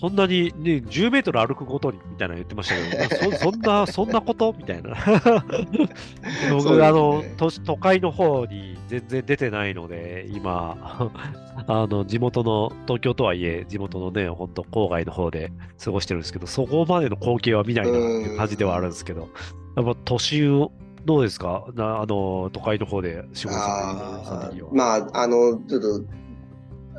[0.00, 4.52] そんなに、ね、10メートル歩くごとにみたいな言ってましたけど、 そそんな、そんなこと？
[4.58, 4.90] みたいな。
[6.50, 11.12] 僕、ね、あの都、都会の方に全然出てないので、今、
[11.68, 19.28] あの、地元の、東京とはいえ、地元のね、本当郊外の方で過ごしてるんですけど、そこまでの光景は見ないなっていう感じではあるんですけど、
[19.76, 20.68] やっぱ都心
[21.04, 21.66] どうですか？
[21.74, 26.02] なあの、都会の方で仕事されるまあ、あの、ちょっと、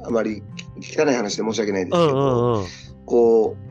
[0.06, 0.44] あまり
[0.82, 2.66] 汚い話で申し訳ないんですけど、うんうんうん、
[3.06, 3.66] こう、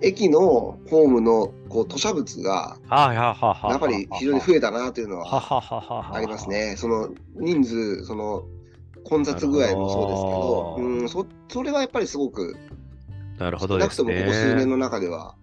[0.00, 0.40] 駅の
[0.88, 3.32] ホームのこう吐砂物が、や
[3.76, 6.76] っぱり非常に増えたなというのはありますね。
[6.76, 8.44] その人数、その
[9.04, 12.56] 混雑具合もそうですけど、うん、そそれはやっぱりすごく、
[13.38, 15.34] なるほど、ね、なくともここ数年の中では、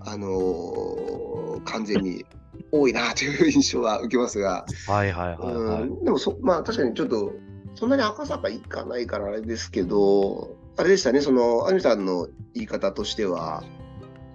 [0.00, 2.24] あのー、完全に
[2.70, 7.32] 多いなという印象は受けますが、はいはいはい、はい、でもそ、まあ確かにちょっと、
[7.78, 13.62] そんなに赤坂行かないからあれですけど、あれでしたね、その、アミさんの言い方としては、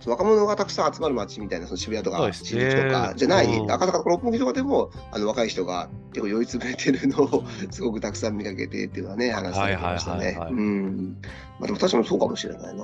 [0.06, 10.38] 若者がたくさん集まる街みたいな、その渋谷とか新宿とかじゃない、赤坂六本木とかでも、あの若い人が結構酔いつぶれてるのをすごくたくさん見かけてっていうのはね、話されてましたね。
[10.39, 11.18] うん。
[11.60, 12.84] まあ、でも確かにそうかもしれないな。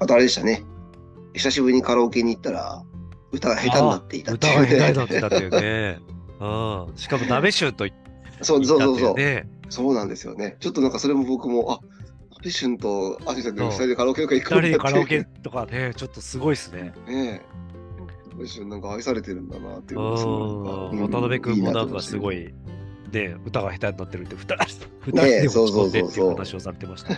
[0.00, 0.64] あとあれでしたね。
[1.32, 2.82] 久しぶりにカラオケに行ったら、
[3.32, 4.66] 歌が下手になっていたっていう、ね。
[4.66, 5.98] 歌が下手になってたっていうね。
[6.40, 6.96] うん。
[6.96, 7.86] しかも、鍋臭と
[8.42, 9.16] そうそうそうそう。
[9.68, 10.56] そうなんですよね。
[10.60, 11.80] ちょっとなんかそれも僕も、あ
[12.42, 16.92] ピシュンとアシさんで2人でカラオケとか行くんだ人でカラオケとかね、 ちょっとすごいっすね。
[17.08, 17.56] ねえ。
[18.40, 22.52] ピシュンなんか愛されてるんだなっていうのが渡辺君もなんかすごい、
[23.10, 27.16] ね、歌が下手になってるって、二人 で落ち込んでっていう話をされてましたね。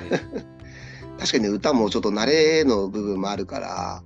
[1.18, 4.02] 確かに歌もちょっと慣れの部分もあるから。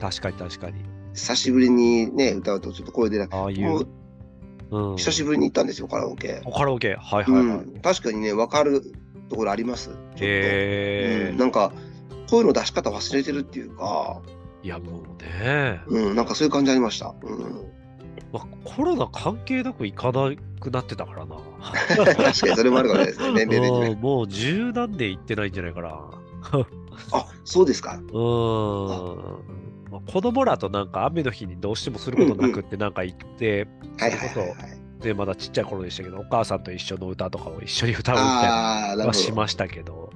[0.00, 0.76] 確かに確かに。
[1.12, 3.28] 久しぶりにね、歌うとちょっと声出ない。
[3.30, 3.86] ああいう。
[4.70, 6.42] うん、久しぶりに行ったんですよ、カラオケ。
[6.54, 7.44] カラオケはいはいはい。
[7.44, 8.82] うん、確かにね、分かる
[9.28, 9.90] ところあります。
[10.16, 11.72] へえ、うん、なんか
[12.28, 14.20] 声の出し方忘れてるっていうか。
[14.62, 15.80] いやもうね。
[15.86, 17.14] うん、なんかそういう感じありました。
[17.22, 17.68] うん。
[18.32, 21.36] まあ、コロナ関係なく行かなくなってたからな。
[21.96, 23.96] 確かにそれもあるかもですね、 年齢的に。
[23.96, 25.88] もう十何年行ってないんじゃないかな。
[27.12, 27.94] あそうですか。
[27.94, 28.02] うん。
[29.90, 33.66] まあ、子供らとなんか雨の日にどうしてもすることなくってなんか行って、
[33.98, 40.10] はいはいはい、はいで、まだちっちゃい頃でしたけど、お母さんと一緒の歌とかを一緒に歌うみたいなはしましたけど、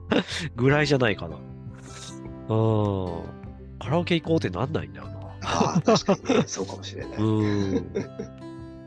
[0.56, 1.36] ぐらいじゃないかな。
[1.36, 3.22] うん。
[3.78, 5.16] カラオケ行こうってなんないんだよな。
[5.42, 7.18] ああ、確かに、ね、そうかもしれない。
[7.18, 7.92] うん。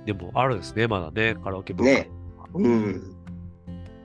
[0.05, 1.91] でも、あるんですね、まだね、カラオケ文化。
[1.91, 2.09] ね。
[2.53, 3.15] うん。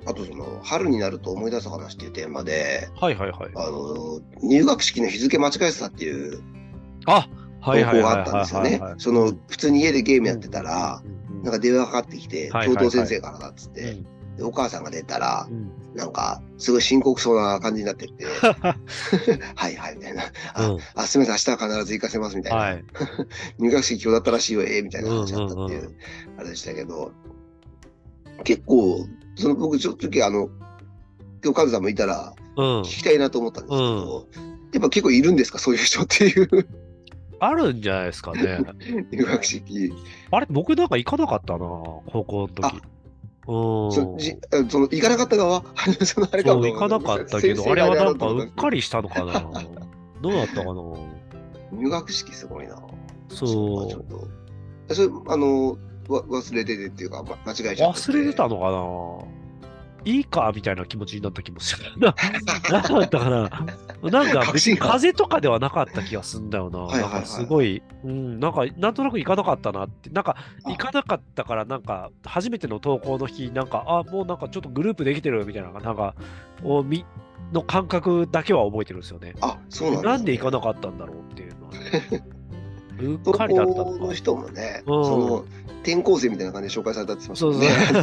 [0.07, 3.51] あと、その、春になると思い出す話っていうテーマで、はいはいはい。
[3.55, 6.43] あの、入学式の日付間違えてたっていう、
[7.07, 7.29] あ
[7.63, 8.81] 投稿があったんですよね。
[8.99, 13.99] その、普通に家でゲームやってたら、うんなんか電話かかってきて、教頭先生からだっつって、
[14.39, 15.47] でお母さんが出たら、
[15.95, 18.25] なんか、すごい深刻そうな感じになってて、
[19.55, 20.23] はいはい、みたいな。
[20.55, 22.59] あ、うん、あすみません、明日は必ず行かせます、みたいな。
[22.59, 22.85] はい、
[23.61, 25.95] 入学式今日だったらしいよ、ええみたいな話だったっていう、
[26.39, 27.13] あれでしたけど、
[28.43, 29.07] 結構、
[29.37, 30.49] その僕、ちょっとあの、
[31.43, 36.69] 今日カズさんもいたら、聞きたいなと思ったんですけど、うん、やっぱ結構いるんですか、そういう人っていう。
[37.41, 38.61] あるんじゃないですかね。
[39.11, 39.93] 入学式。
[40.31, 42.77] あれ、僕なんか行かなかったな、高校の時。
[42.77, 42.81] うん
[43.47, 44.39] そじ
[44.71, 45.63] その行かなかった側？
[46.07, 49.33] そのあれか行かなかったけど、あれはなんかうっかりしたのかな。
[50.23, 50.83] どうだったかな？
[51.73, 52.83] 入学式すごいな。
[53.29, 53.91] そう。
[53.91, 54.05] ちょっ
[54.89, 55.77] とそれあの
[56.09, 58.01] わ忘れててっていうか、ま、間違えちゃった。
[58.01, 59.45] 忘れてたのかな？
[60.07, 61.85] いいかみたいな気持ちになった気もする。
[61.99, 64.11] なかったかな？
[64.11, 66.87] なんか別に風とかではなかった気がすんだよな。
[66.99, 70.37] なんかすごい、うん、なんかなんとなく行かなかったなって、なんか
[70.67, 76.15] 行かなかったから、なんか初めての登校の日、なんか、あ、もうなんかちょっとグループできてるみたいな、なんか、
[76.63, 77.07] おみ
[77.53, 79.35] の感覚だけは覚えてるんですよね。
[79.41, 81.81] あ、そうなん、ね、なんで行かなかったんだろうっていうのは、ね。
[82.99, 85.45] うっかりだったのの人もね、うん、その
[85.83, 88.03] 転校生みたいな感じで紹介されたって言ってました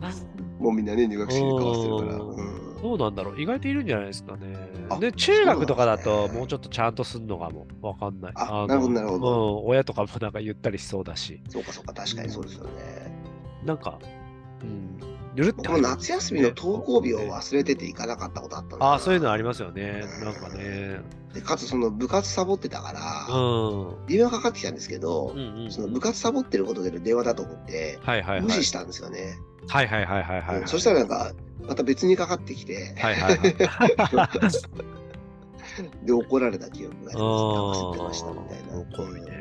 [0.00, 2.22] そうそうもうみんなね、入学式に交わしてるから。
[2.22, 4.56] うん、どうなんだろう意外といるんじゃないですかね。
[5.00, 8.32] で、中学とかだともうちょっとちゃんとすんのかもわかんない。
[8.36, 9.68] あなるほど、なるほど、うん。
[9.70, 11.42] 親とかもなんか言ったりしそうだし。
[11.48, 12.70] そうか、そうか、確かにそうですよね。
[13.64, 13.98] なんか、
[14.62, 15.11] うん。
[15.34, 20.04] ぬるって僕も夏休みの登校日を忘れてて行かなかったことあったんああ、そういうのありますよね。
[20.22, 21.00] なんかね。
[21.32, 29.38] でかつその部活サボってたから、うん、電話かかってきたんですけど、うんうん、その部活サボってることでの電話だと思って、はいはいはい、無視したんですよね。
[29.68, 31.32] はいはいはいはいはい、はい、そしたらなんか、
[31.66, 33.54] また別にかかってきて、はいはいはい、
[36.04, 37.80] で、怒られた記憶があります。
[37.80, 38.78] ってましたみたいな。
[38.80, 39.32] 怒るね。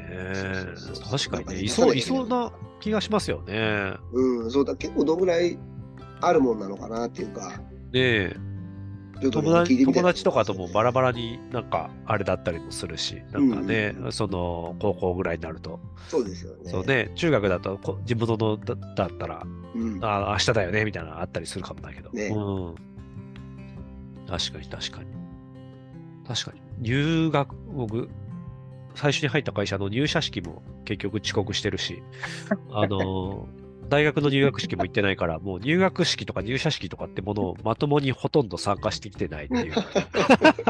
[1.10, 3.96] 確かにね、いそう、いそうな気がしますよね。
[4.14, 5.58] うん、そうだ、結構どぐらい
[6.22, 7.50] あるもんなのかなっていうか。
[7.50, 7.60] ね
[7.94, 8.36] え。
[9.30, 15.80] 友達友達とかともバラバラになんかあれだったりもするし、なんかね、うん、その高校ぐらいになると。
[16.08, 16.72] そうですよね。
[16.72, 19.44] そうね、中学だと地元のだだったら、
[19.76, 22.10] うん、あ明日だよねみたいなのあったりするかもだけど。
[22.12, 22.76] ね、うん。
[24.28, 25.08] 確かに確かに。
[26.28, 26.62] 確かに。
[26.80, 28.10] 入学、僕、
[28.96, 32.02] 最初に入った会社の入社式も結局遅刻してるし、
[32.72, 33.48] あの、
[33.92, 39.74] 大学の入学式も行ってないから、もう入学式とか入社式とかってものをまともにほとんど参加してきてないっていう。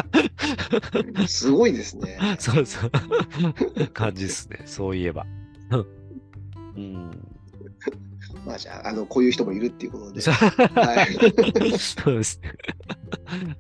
[1.30, 2.18] すごいですね。
[2.40, 2.92] そうそう。
[3.94, 4.64] 感じですね。
[4.66, 5.28] そういえば。
[6.76, 7.12] うん。
[8.44, 10.22] まあじゃあ、あの、こういう人もいるっていうことで。
[10.22, 12.54] はい、そうですね。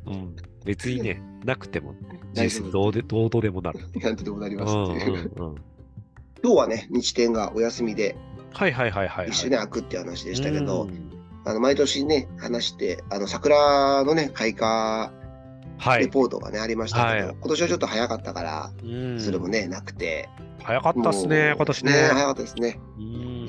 [0.08, 0.36] うん。
[0.66, 1.94] 別にね、なくても、
[2.34, 3.80] 人生どうで、どうとでもなる。
[4.02, 5.32] なんとでもなりますっていう。
[6.44, 8.16] 今日はね、日展がお休みで、
[8.54, 10.90] はいはいはいはい、一緒に開くっていう話でしたけど、
[11.46, 15.12] あの毎年ね、話して、あの桜のね、開花
[15.98, 18.72] レポートがね、ありましたけど、今年はちょっと早かったから、
[19.20, 20.30] それもね、なくて。
[20.64, 21.92] 早かったっすね、今年ね。
[21.92, 22.80] 早かったですね。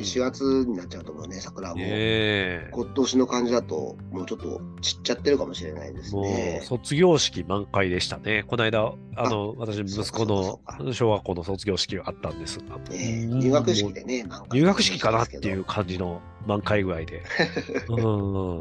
[0.03, 1.81] 4月になっちゃうと思うね、桜も。
[1.81, 6.63] 今年の感じだと、もうちょっと散っちゃってるかもしれないですね。
[6.65, 8.45] 卒業式満開でしたね。
[8.47, 10.61] この間、あの、私、息子の
[10.93, 12.79] 小学校の卒業式があったんですが。
[12.91, 17.23] 入学式でね、入学式かなっていう感じの満開具合で。
[17.89, 18.61] うん。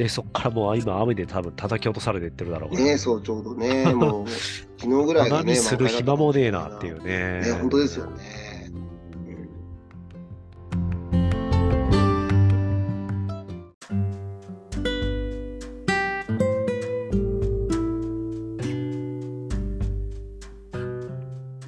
[0.00, 2.96] で、そっからもう今、雨で多分叩き落とされてってるだろうね。
[2.96, 4.30] そう、ちょうどね、 もう、
[4.78, 5.56] 昨日ぐらいでね。
[5.56, 7.42] する暇もねえなっていうね。
[7.42, 8.70] ね、本当ですよね。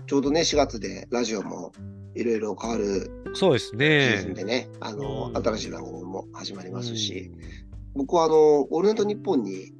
[0.06, 1.72] ちょうどね、4月でラジオも
[2.14, 4.16] いろいろ変わるそうですね。
[4.18, 7.61] シーズンでね、あの、うん、新しい番組も始まりますし、うん、
[7.94, 9.72] 僕はあの、オールナイトニッポンに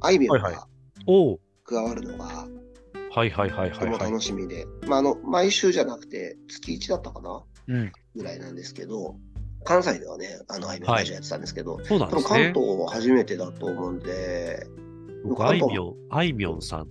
[0.00, 0.66] あいみょんが
[1.64, 2.46] 加わるのが、
[3.10, 9.16] はいはいはいはい、とても楽しみで、まあ、あの、毎週じゃなくて、月1だったかな、うん、ぐらいなんですけど、
[9.64, 14.66] 関西ではね、あの、あいみょんラジオやってたんですけど、はい、そうなんですね、関東は初めてだと思うんで、
[15.38, 16.88] あいみょん、あいみょんさん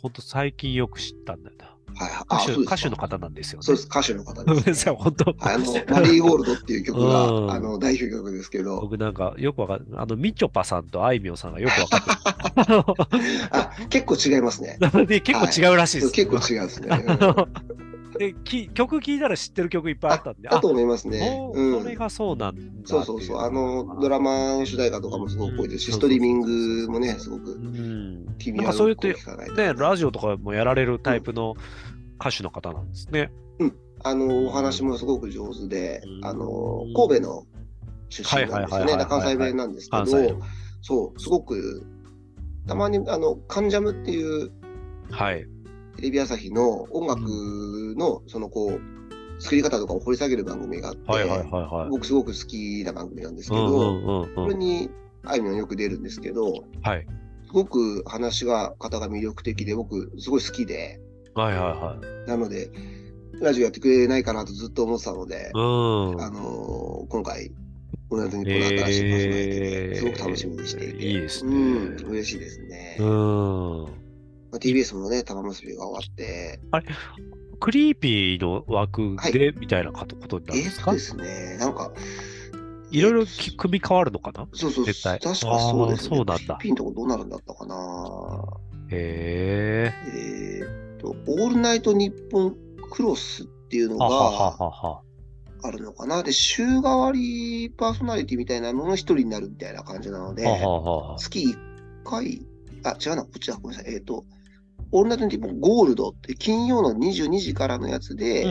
[0.00, 1.73] 本当最近よく知ったんだよな。
[1.96, 3.62] はい、歌手歌手の方なんですよね。
[3.64, 4.92] そうです、歌手の方です、ね。
[4.92, 5.36] 本当。
[5.40, 8.80] あの、マリーゴールドっていう曲が、うん、あの、代表曲ですけど。
[8.80, 12.14] 僕なんか、よくわかんあの、みちょぱさんとあいみょんさんがよくわかって
[13.50, 14.78] あ、結構違いますね。
[15.06, 16.12] で結構違うらしいです。
[16.12, 16.88] 結構違うんですね。
[18.18, 20.48] でき曲聴いたら知ってる曲いっぱいあったんで。
[20.48, 21.50] あと思いますね。
[21.52, 23.38] うん、それがそうなんだそうそうそう。
[23.38, 27.52] あの、ドラマの主題歌とかもすごく多いですし、ストリーミングもね、すごく。
[27.52, 28.24] うん。
[28.24, 29.14] なんかそう言って、
[29.56, 31.54] ね、ラジオとかもやられるタイプの
[32.20, 33.32] 歌手の方なんですね。
[33.58, 33.76] うん。
[34.02, 37.44] あの、お話もすごく上手で、あの、神戸の
[38.08, 39.06] 出身なんですよね。
[39.08, 40.06] 関西弁なんですけど、
[40.82, 41.86] そう、すごく、
[42.66, 44.52] たまに、あの、カンジャムっていう、
[45.10, 45.46] はい。
[45.96, 54.90] テレビ朝日の音楽の、そのこう、作り方とかを掘り下げる番組があって、僕すごく好きな番組なんですけど、これに
[55.24, 57.06] あいみょんよく出るんですけど、はい、
[57.46, 61.00] すごく話が、方が魅力的で、僕すごい好きで、
[61.34, 62.28] はいはいはい。
[62.28, 62.70] なので、
[63.40, 67.50] ラジオやってくれないかなとずっと思ってたので、うん、あのー、今回、
[68.08, 71.56] この後にこの新しいパーソナリティですごく楽しみにしていて、いいですね。
[71.56, 72.96] うん、嬉しいですね。
[73.00, 74.03] うん
[74.54, 76.60] まあ、TBS もね、玉結びが終わって。
[76.70, 76.86] あれ、
[77.58, 81.56] クリーピーの枠で、みたいなことになるんですか、えー、そうですね。
[81.58, 81.92] なんか、
[82.92, 83.24] いろいろ
[83.56, 84.46] 組み変わるのかな？
[84.52, 85.18] そうそう、絶対。
[85.18, 86.16] 確かそうですね。
[86.16, 86.36] そうなんだ。
[86.36, 88.44] クリーピーのとこどうなるんだったかな
[88.92, 90.10] へえ。
[90.16, 92.56] えー、と、オールナイトニッポン
[92.92, 95.02] クロスっていうのが、
[95.64, 100.44] あるのかなで、週替わりパーソナリティみたいなのの一人になるみたいな感じなので、
[101.18, 101.56] 月1
[102.04, 102.46] 回、
[102.84, 103.94] あ、違うな、こっちだ、ごめんなさい。
[103.94, 104.24] えっ、ー、と、
[104.96, 108.44] オールナイトニッポンゴールドって金曜の22時からのやつで、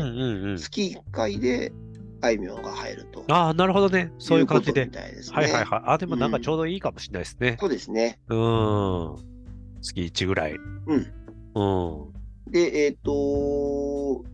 [0.57, 1.71] 月1回で
[2.21, 3.23] あいみょんが入ると。
[3.29, 4.11] ああ、なるほどね。
[4.19, 4.89] そういう感じで。
[5.31, 5.81] はいはいはい。
[5.85, 7.49] あ、でもなんかちょうどいいかもしれないですね。
[7.51, 8.19] うん、そうですね。
[8.27, 9.15] うん。
[9.81, 10.55] 月1ぐらい。
[10.87, 11.13] うん。
[11.55, 12.09] う
[12.49, 12.51] ん。
[12.51, 14.25] で、えっ、ー、と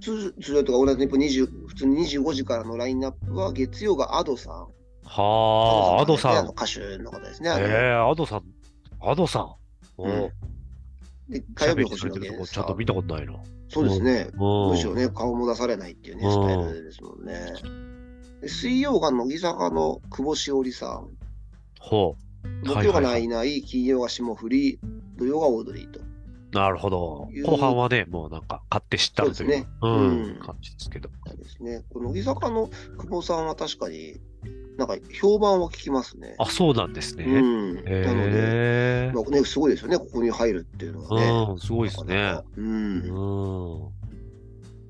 [0.00, 4.52] 通常とか、オールナイトニッポン20、普通に25時からのラインナップは、月曜が Ado さん。
[5.04, 6.46] はあ、Ado さん。
[6.46, 7.50] 歌手の方ですね。
[7.50, 8.44] ええー、Ado さん。
[9.00, 9.54] Ado さん。
[9.98, 10.30] お、うん、
[11.30, 13.34] で、火曜日星野源ちゃんと見たことないな。
[13.68, 14.30] そうですね。
[14.34, 17.54] むしろね、顔も出されないっていうね、スタイルですもんね。
[18.46, 21.08] 水曜が乃木坂の久保しおりさん。
[21.78, 22.66] ほう。
[22.66, 24.80] 木曜がないない、金曜が霜降り、
[25.16, 26.00] 土曜がオードリーと。
[26.52, 27.28] なるほど。
[27.44, 31.08] 後半はね、もうなんか、買って知ったというね、うん、感じですけど。
[31.08, 31.84] ですね。
[31.94, 32.68] 乃木坂の
[32.98, 34.20] 久保さんは確かに、
[34.80, 36.36] なんか評判は聞きますね。
[36.38, 37.24] あ、そうなんですね。
[37.24, 37.74] うん。
[37.74, 37.80] な
[38.14, 41.52] ので、まあね、すごいですよね、ここに入るっていうのはね。
[41.52, 42.38] うん、すごいですね。
[42.56, 43.02] うん。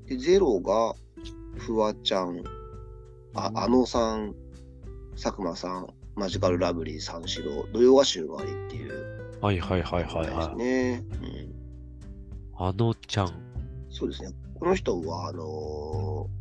[0.07, 0.95] で、ゼロが、
[1.57, 2.41] フワちゃん、
[3.35, 4.33] あ、あのさん、
[5.21, 9.37] 佐久間さん、マジカルラブリー三四郎、土曜は週替わりっていう。
[9.41, 10.55] はいはいはいはい、はい。
[10.55, 11.03] ね。
[11.21, 11.53] うん。
[12.55, 13.29] あのちゃん。
[13.89, 14.29] そうですね。
[14.57, 16.40] この人は、あのー、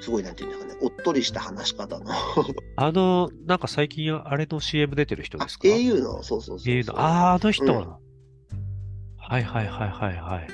[0.00, 2.06] すごい、なんていうんですかね、おっとりした話し方の
[2.76, 7.70] あの、なんか最近、あれの CM 出てる人ですか ?au の、そうそうそう au の、ああ、あの人、うん、
[9.16, 10.48] はいはいはいはいはい。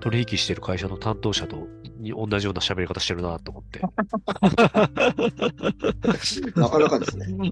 [0.00, 1.66] 取引してる会社の担当者と
[1.98, 3.80] に同じような喋り方してるなと思って。
[6.54, 7.26] なかなかですね。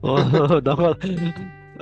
[0.63, 0.97] なか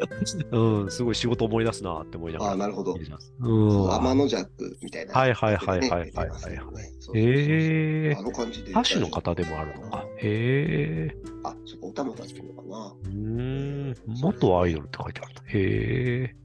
[0.52, 2.52] うん、すごい仕事思い出すなって思いながら。
[2.52, 2.94] あなるほど。
[2.94, 3.90] うん。
[3.90, 4.50] 天の弱
[4.82, 7.18] みたいな、はいはいはいはいはいはい。
[7.18, 8.16] へえ。
[8.18, 8.70] あの感じで。
[8.70, 10.06] 歌手の方でもあるのか。
[10.18, 11.16] へえ。
[11.44, 12.94] あ、そこ歌も歌ってるのかな。
[13.04, 13.94] うん。
[14.06, 16.36] 元アイドルって書いてあるへえ。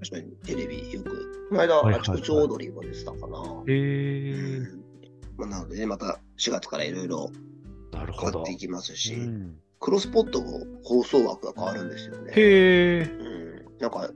[0.00, 1.48] 確かにテレビよく。
[1.50, 3.64] この間、あちこち踊りも出てたかな。
[3.68, 4.82] へえ。
[5.36, 7.30] まあ、なのでね、また4月からいろいろ
[7.92, 9.16] 変わっていきますし。
[9.82, 12.32] クロスポットも放送枠が変わるんですよね。
[12.34, 13.00] へえ。
[13.02, 13.78] うん。
[13.80, 14.10] なんか、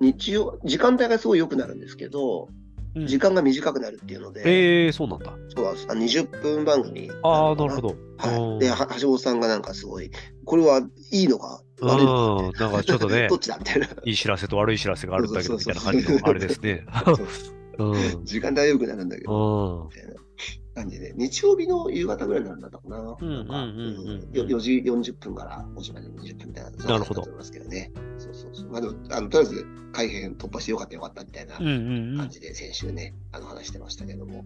[0.00, 2.48] 日曜、時間帯がすごい良くなるんですけど、
[2.96, 4.42] うん、時間が短くなるっていうので。
[4.44, 5.32] ええー、そうなんだ。
[5.54, 5.86] そうなんです。
[5.88, 7.08] あ20分番組。
[7.22, 7.96] ああ、なるほど。
[8.18, 8.58] はい。
[8.58, 10.10] で、橋本さんがなんかすごい、
[10.44, 10.82] これは
[11.12, 12.64] いいのか悪いのか。
[12.64, 13.86] なんかちょっとね、 どっちだみたいな。
[13.86, 16.84] いい知らせと 悪い知らせがあるんだけど、みたいな感じのあれですね。
[18.24, 20.14] 時間帯良くなるんだけど、みたいな。
[20.76, 22.98] 感じで、日曜日の夕方ぐらいになるんだったかな。
[22.98, 26.70] うんうんうん4時40分から5時まで20分みたいな。
[26.84, 27.22] なるほど。
[27.22, 27.90] 思いますけどね。
[28.18, 28.68] そうそうそう。
[28.68, 34.44] まあでも、あのとりあえず改編突破してよかったよかったみたいな感じで先週ね、あの話してましたけども、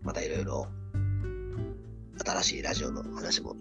[0.00, 0.66] またいろいろ
[2.24, 3.54] 新しいラジオの話も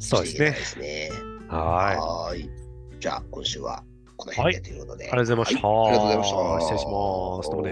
[0.00, 1.10] していきたいですね。
[1.48, 2.50] はい。
[2.98, 3.84] じゃあ今週は
[4.16, 5.12] この辺でということで、はい。
[5.12, 5.68] ありがとうございました。
[5.68, 6.60] はい、ありがとうございました。
[6.60, 7.50] 失礼します。
[7.50, 7.62] どうも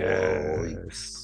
[0.87, 1.24] です。